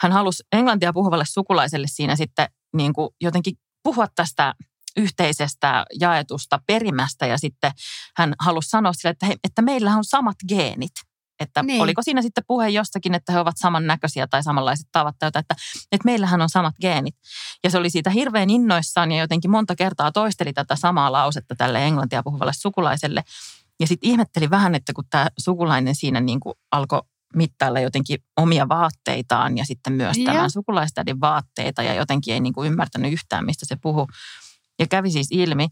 hän 0.00 0.12
halusi 0.12 0.42
englantia 0.52 0.92
puhuvalle 0.92 1.24
sukulaiselle 1.26 1.86
siinä 1.90 2.16
sitten 2.16 2.48
niin 2.76 2.92
kuin 2.92 3.08
jotenkin 3.20 3.54
puhua 3.82 4.06
tästä 4.14 4.54
yhteisestä 4.96 5.84
jaetusta 6.00 6.60
perimästä 6.66 7.26
ja 7.26 7.38
sitten 7.38 7.72
hän 8.16 8.34
halusi 8.38 8.68
sanoa 8.68 8.92
sille, 8.92 9.10
että, 9.10 9.26
he, 9.26 9.36
että 9.44 9.62
meillä 9.62 9.96
on 9.96 10.04
samat 10.04 10.36
geenit. 10.48 10.92
Että 11.40 11.62
niin. 11.62 11.82
oliko 11.82 12.02
siinä 12.02 12.22
sitten 12.22 12.44
puhe 12.46 12.68
jostakin, 12.68 13.14
että 13.14 13.32
he 13.32 13.38
ovat 13.38 13.56
samannäköisiä 13.58 14.26
tai 14.26 14.42
samanlaiset 14.42 14.86
tavat 14.92 15.16
tai 15.18 15.26
jotain, 15.26 15.40
että, 15.40 15.54
että 15.92 16.04
meillähän 16.04 16.42
on 16.42 16.48
samat 16.48 16.74
geenit. 16.80 17.14
Ja 17.64 17.70
se 17.70 17.78
oli 17.78 17.90
siitä 17.90 18.10
hirveän 18.10 18.50
innoissaan 18.50 19.12
ja 19.12 19.20
jotenkin 19.20 19.50
monta 19.50 19.76
kertaa 19.76 20.12
toisteli 20.12 20.52
tätä 20.52 20.76
samaa 20.76 21.12
lausetta 21.12 21.54
tälle 21.58 21.86
englantia 21.86 22.22
puhuvalle 22.22 22.52
sukulaiselle. 22.52 23.24
Ja 23.80 23.86
sitten 23.86 24.10
ihmetteli 24.10 24.50
vähän, 24.50 24.74
että 24.74 24.92
kun 24.92 25.04
tämä 25.10 25.26
sukulainen 25.38 25.94
siinä 25.94 26.20
niin 26.20 26.40
kuin 26.40 26.54
alkoi 26.72 27.02
mittailla 27.36 27.80
jotenkin 27.80 28.18
omia 28.36 28.68
vaatteitaan 28.68 29.58
ja 29.58 29.64
sitten 29.64 29.92
myös 29.92 30.16
ja. 30.16 30.32
tämän 30.32 30.50
sukulaistädin 30.50 31.20
vaatteita 31.20 31.82
ja 31.82 31.94
jotenkin 31.94 32.34
ei 32.34 32.40
niin 32.40 32.52
kuin 32.52 32.66
ymmärtänyt 32.66 33.12
yhtään, 33.12 33.44
mistä 33.44 33.66
se 33.66 33.76
puhuu. 33.82 34.06
Ja 34.78 34.86
kävi 34.86 35.10
siis 35.10 35.28
ilmi, 35.30 35.68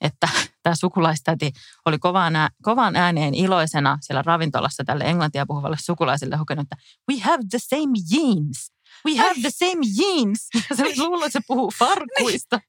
että 0.00 0.28
tämä 0.62 0.76
sukulaistäti 0.76 1.52
oli 1.86 1.98
kovaan, 1.98 2.36
ää, 2.36 2.48
kovaan 2.62 2.96
ääneen 2.96 3.34
iloisena 3.34 3.98
siellä 4.00 4.22
ravintolassa 4.22 4.84
tälle 4.84 5.04
englantia 5.04 5.46
puhuvalle 5.46 5.76
sukulaiselle 5.80 6.36
hokenut, 6.36 6.62
että 6.62 6.76
we 7.10 7.20
have 7.20 7.42
the 7.50 7.58
same 7.58 7.92
jeans. 8.10 8.72
We 9.06 9.16
have 9.16 9.40
the 9.40 9.50
same 9.50 9.86
jeans. 9.98 10.48
Ja 10.70 10.76
se 10.76 10.84
luulee, 10.98 11.26
että 11.26 11.38
se 11.40 11.44
puhuu 11.48 11.72
farkuista, 11.78 12.60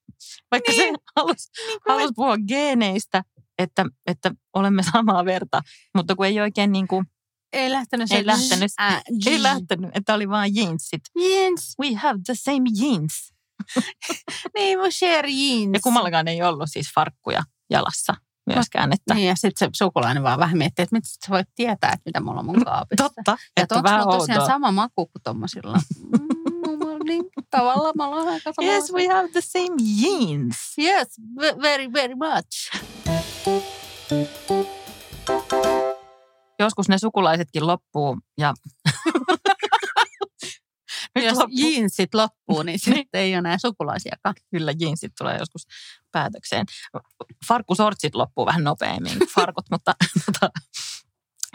vaikka 0.52 0.72
niin. 0.72 0.96
se 0.96 1.04
halusi, 1.16 1.50
niin 1.68 1.80
halus 1.88 2.12
puhua 2.16 2.38
geeneistä, 2.48 3.24
että, 3.58 3.86
että 4.08 4.32
olemme 4.54 4.84
samaa 4.84 5.26
verta, 5.26 5.62
mutta 5.96 6.16
kun 6.16 6.26
ei 6.26 6.42
oikein 6.42 6.72
niin 6.72 6.88
kuin 6.88 7.06
ei 7.54 7.72
lähtenyt 7.72 8.10
se 8.10 8.16
ei 8.16 8.26
lähtenyt, 8.26 8.72
äh, 8.82 9.02
ei 9.26 9.44
lähtenyt, 9.44 9.92
että 9.94 10.14
oli 10.14 10.30
vain 10.30 10.56
jeansit. 10.56 11.02
Jeans. 11.16 11.76
We 11.80 11.94
have 11.94 12.20
the 12.26 12.36
same 12.36 12.70
jeans. 12.82 13.34
niin, 14.56 14.80
mun 14.80 14.92
share 14.92 15.30
jeans. 15.30 15.70
Ja 15.74 15.80
kummallakaan 15.84 16.28
ei 16.28 16.42
ollut 16.42 16.70
siis 16.72 16.88
farkkuja 16.96 17.44
jalassa 17.70 18.16
myöskään. 18.46 18.94
Että... 18.94 19.14
Niin, 19.14 19.28
ja 19.28 19.36
sitten 19.36 19.68
se 19.68 19.70
sukulainen 19.74 20.24
vaan 20.24 20.40
vähän 20.40 20.58
miettii, 20.58 20.84
että 20.84 20.96
miten 20.96 21.10
sä 21.26 21.30
voit 21.30 21.48
tietää, 21.56 21.92
että 21.92 22.02
mitä 22.06 22.20
mulla 22.20 22.40
on 22.40 22.46
mun 22.46 22.66
kaapissa. 22.66 23.04
Totta. 23.04 23.38
Ja 23.58 23.64
että 23.64 23.76
onko 23.76 23.90
mulla 23.92 24.18
tosiaan 24.18 24.46
sama 24.46 24.72
maku 24.72 25.06
kuin 25.06 25.24
tuommoisilla 25.24 25.78
mm, 25.78 27.08
niin, 27.08 27.24
tavallaan 27.50 27.94
me 27.98 28.04
ollaan 28.04 28.28
aika 28.28 28.54
Yes, 28.62 28.94
we 28.94 29.08
have 29.08 29.28
the 29.28 29.42
same 29.42 29.76
jeans. 30.02 30.58
Yes, 30.78 31.08
very, 31.62 31.94
very 31.94 32.16
much. 32.16 32.72
Joskus 36.64 36.90
ne 36.90 36.98
sukulaisetkin 36.98 37.68
loppuu 37.68 38.20
ja 38.38 38.54
Nyt 41.16 41.26
Jos 41.26 41.38
loppu. 41.38 41.56
jeansit 41.58 42.14
loppuu, 42.14 42.64
niin 42.64 42.80
sitten 42.86 43.22
ei 43.22 43.32
ole 43.32 43.38
enää 43.38 43.58
sukulaisiakaan. 43.58 44.36
Kyllä, 44.52 44.74
jeansit 44.80 45.12
tulee 45.18 45.38
joskus 45.38 45.68
päätökseen. 46.12 46.66
Farkkusortsit 47.48 48.16
loppuu 48.16 48.46
vähän 48.46 48.64
nopeammin 48.64 49.18
kuin 49.18 49.30
farkut, 49.36 49.66
mutta 49.72 49.96
tota, 50.26 50.50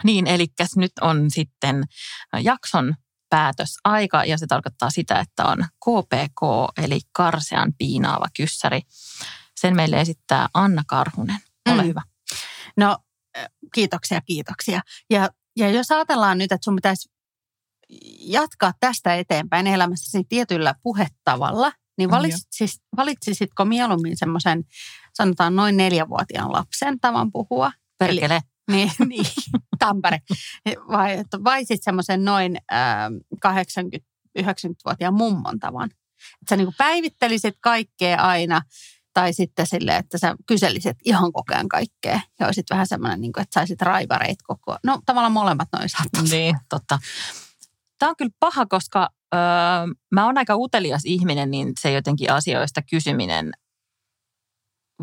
niin, 0.03 0.27
eli 0.27 0.47
nyt 0.75 0.91
on 1.01 1.31
sitten 1.31 1.83
jakson 2.41 2.95
päätösaika 3.29 4.25
ja 4.25 4.37
se 4.37 4.47
tarkoittaa 4.47 4.89
sitä, 4.89 5.19
että 5.19 5.45
on 5.45 5.57
KPK 5.57 6.41
eli 6.83 6.99
karsean 7.11 7.73
piinaava 7.77 8.25
kyssäri. 8.37 8.81
Sen 9.55 9.75
meille 9.75 10.01
esittää 10.01 10.47
Anna 10.53 10.83
Karhunen. 10.87 11.39
Ole 11.69 11.81
mm. 11.81 11.87
hyvä. 11.87 12.01
No 12.77 12.97
kiitoksia, 13.73 14.21
kiitoksia. 14.21 14.81
Ja, 15.09 15.29
ja 15.57 15.69
jos 15.69 15.91
ajatellaan 15.91 16.37
nyt, 16.37 16.51
että 16.51 16.65
sun 16.65 16.75
pitäisi 16.75 17.09
jatkaa 18.19 18.73
tästä 18.79 19.15
eteenpäin 19.15 19.67
elämässäsi 19.67 20.23
tietyllä 20.29 20.75
puhetavalla, 20.83 21.71
niin 21.97 22.11
valitsit, 22.11 22.47
siis, 22.51 22.81
valitsisitko 22.97 23.65
mieluummin 23.65 24.17
semmoisen, 24.17 24.63
sanotaan 25.13 25.55
noin 25.55 25.77
neljävuotiaan 25.77 26.51
lapsen 26.51 26.99
tavan 26.99 27.31
puhua? 27.31 27.71
Perkele. 27.97 28.33
Eli, 28.33 28.41
niin, 28.71 28.91
niin, 29.09 29.25
Tampere. 29.79 30.19
Vai, 30.87 31.23
vai 31.43 31.59
sitten 31.59 31.83
semmoisen 31.83 32.25
noin 32.25 32.57
äh, 32.73 33.09
80-90-vuotiaan 34.39 35.13
mummon 35.13 35.59
tavan. 35.59 35.89
Että 36.41 36.49
sä 36.49 36.55
niin 36.55 36.73
päivittelisit 36.77 37.55
kaikkea 37.61 38.21
aina 38.21 38.61
tai 39.13 39.33
sitten 39.33 39.67
sille, 39.67 39.95
että 39.95 40.17
sä 40.17 40.35
kyselisit 40.45 40.97
ihan 41.05 41.31
koko 41.33 41.53
ajan 41.53 41.69
kaikkea 41.69 42.19
ja 42.39 42.45
olisit 42.45 42.69
vähän 42.69 42.87
semmoinen, 42.87 43.21
niin 43.21 43.33
kuin, 43.33 43.41
että 43.41 43.59
saisit 43.59 43.81
raivareit 43.81 44.41
koko 44.43 44.71
ajan. 44.71 44.79
No 44.85 45.01
tavallaan 45.05 45.31
molemmat 45.31 45.67
noin 45.73 45.89
saattaa. 45.89 46.23
Niin, 46.23 46.57
totta. 46.69 46.99
Tämä 47.99 48.09
on 48.09 48.15
kyllä 48.17 48.31
paha, 48.39 48.65
koska 48.65 49.09
öö, 49.35 49.39
mä 50.11 50.25
oon 50.25 50.37
aika 50.37 50.55
utelias 50.55 51.01
ihminen, 51.05 51.51
niin 51.51 51.73
se 51.79 51.91
jotenkin 51.91 52.31
asioista 52.31 52.81
kysyminen 52.89 53.51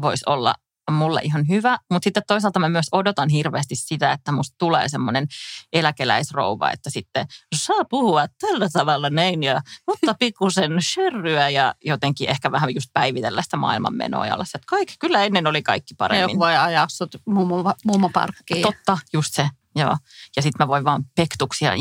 voisi 0.00 0.24
olla 0.26 0.54
mulle 0.92 1.20
ihan 1.24 1.48
hyvä, 1.48 1.78
mutta 1.90 2.06
sitten 2.06 2.22
toisaalta 2.26 2.58
mä 2.58 2.68
myös 2.68 2.86
odotan 2.92 3.28
hirveästi 3.28 3.76
sitä, 3.76 4.12
että 4.12 4.32
musta 4.32 4.54
tulee 4.58 4.88
semmoinen 4.88 5.26
eläkeläisrouva, 5.72 6.70
että 6.70 6.90
sitten 6.90 7.26
saa 7.54 7.84
puhua 7.90 8.26
tällä 8.40 8.68
tavalla 8.72 9.10
näin 9.10 9.42
ja 9.42 9.60
mutta 9.86 10.14
pikkusen 10.18 10.82
sherryä 10.82 11.48
ja 11.48 11.74
jotenkin 11.84 12.28
ehkä 12.30 12.52
vähän 12.52 12.74
just 12.74 12.90
päivitellä 12.92 13.42
sitä 13.42 13.56
maailmanmenoa 13.56 14.26
ja 14.26 14.34
olla 14.34 14.44
että 14.54 14.66
kaikki, 14.66 14.94
kyllä 14.98 15.24
ennen 15.24 15.46
oli 15.46 15.62
kaikki 15.62 15.94
paremmin. 15.94 16.22
Joku 16.22 16.38
voi 16.38 16.56
ajaa 16.56 16.86
sut 16.88 17.16
mummo, 17.26 18.10
parkkiin. 18.12 18.62
Totta, 18.62 18.98
just 19.12 19.34
se. 19.34 19.48
Joo. 19.76 19.96
Ja 20.36 20.42
sitten 20.42 20.64
mä 20.66 20.68
voin 20.68 20.84
vaan 20.84 21.04
pektuksia 21.16 21.72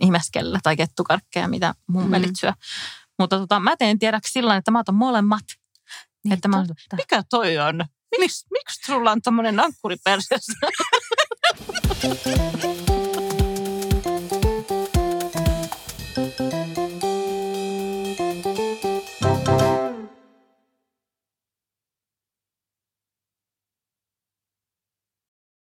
imeskellä 0.00 0.58
tai 0.62 0.76
kettukarkkeja, 0.76 1.48
mitä 1.48 1.74
mun 1.86 2.04
mm. 2.04 2.22
syö. 2.40 2.52
Mutta 3.18 3.38
tota, 3.38 3.60
mä 3.60 3.76
teen 3.76 3.98
tiedäksi 3.98 4.32
sillä 4.32 4.56
että 4.56 4.70
mä 4.70 4.78
otan 4.78 4.94
molemmat. 4.94 5.44
Niin, 6.24 6.32
että 6.32 6.48
mä, 6.48 6.64
mikä 6.96 7.22
toi 7.30 7.58
on? 7.58 7.84
miksi, 8.18 8.46
miksi 8.50 8.86
sulla 8.86 9.10
on 9.10 9.22
tämmöinen 9.22 9.60
ankkuri 9.60 9.96
perseessä? 10.04 10.52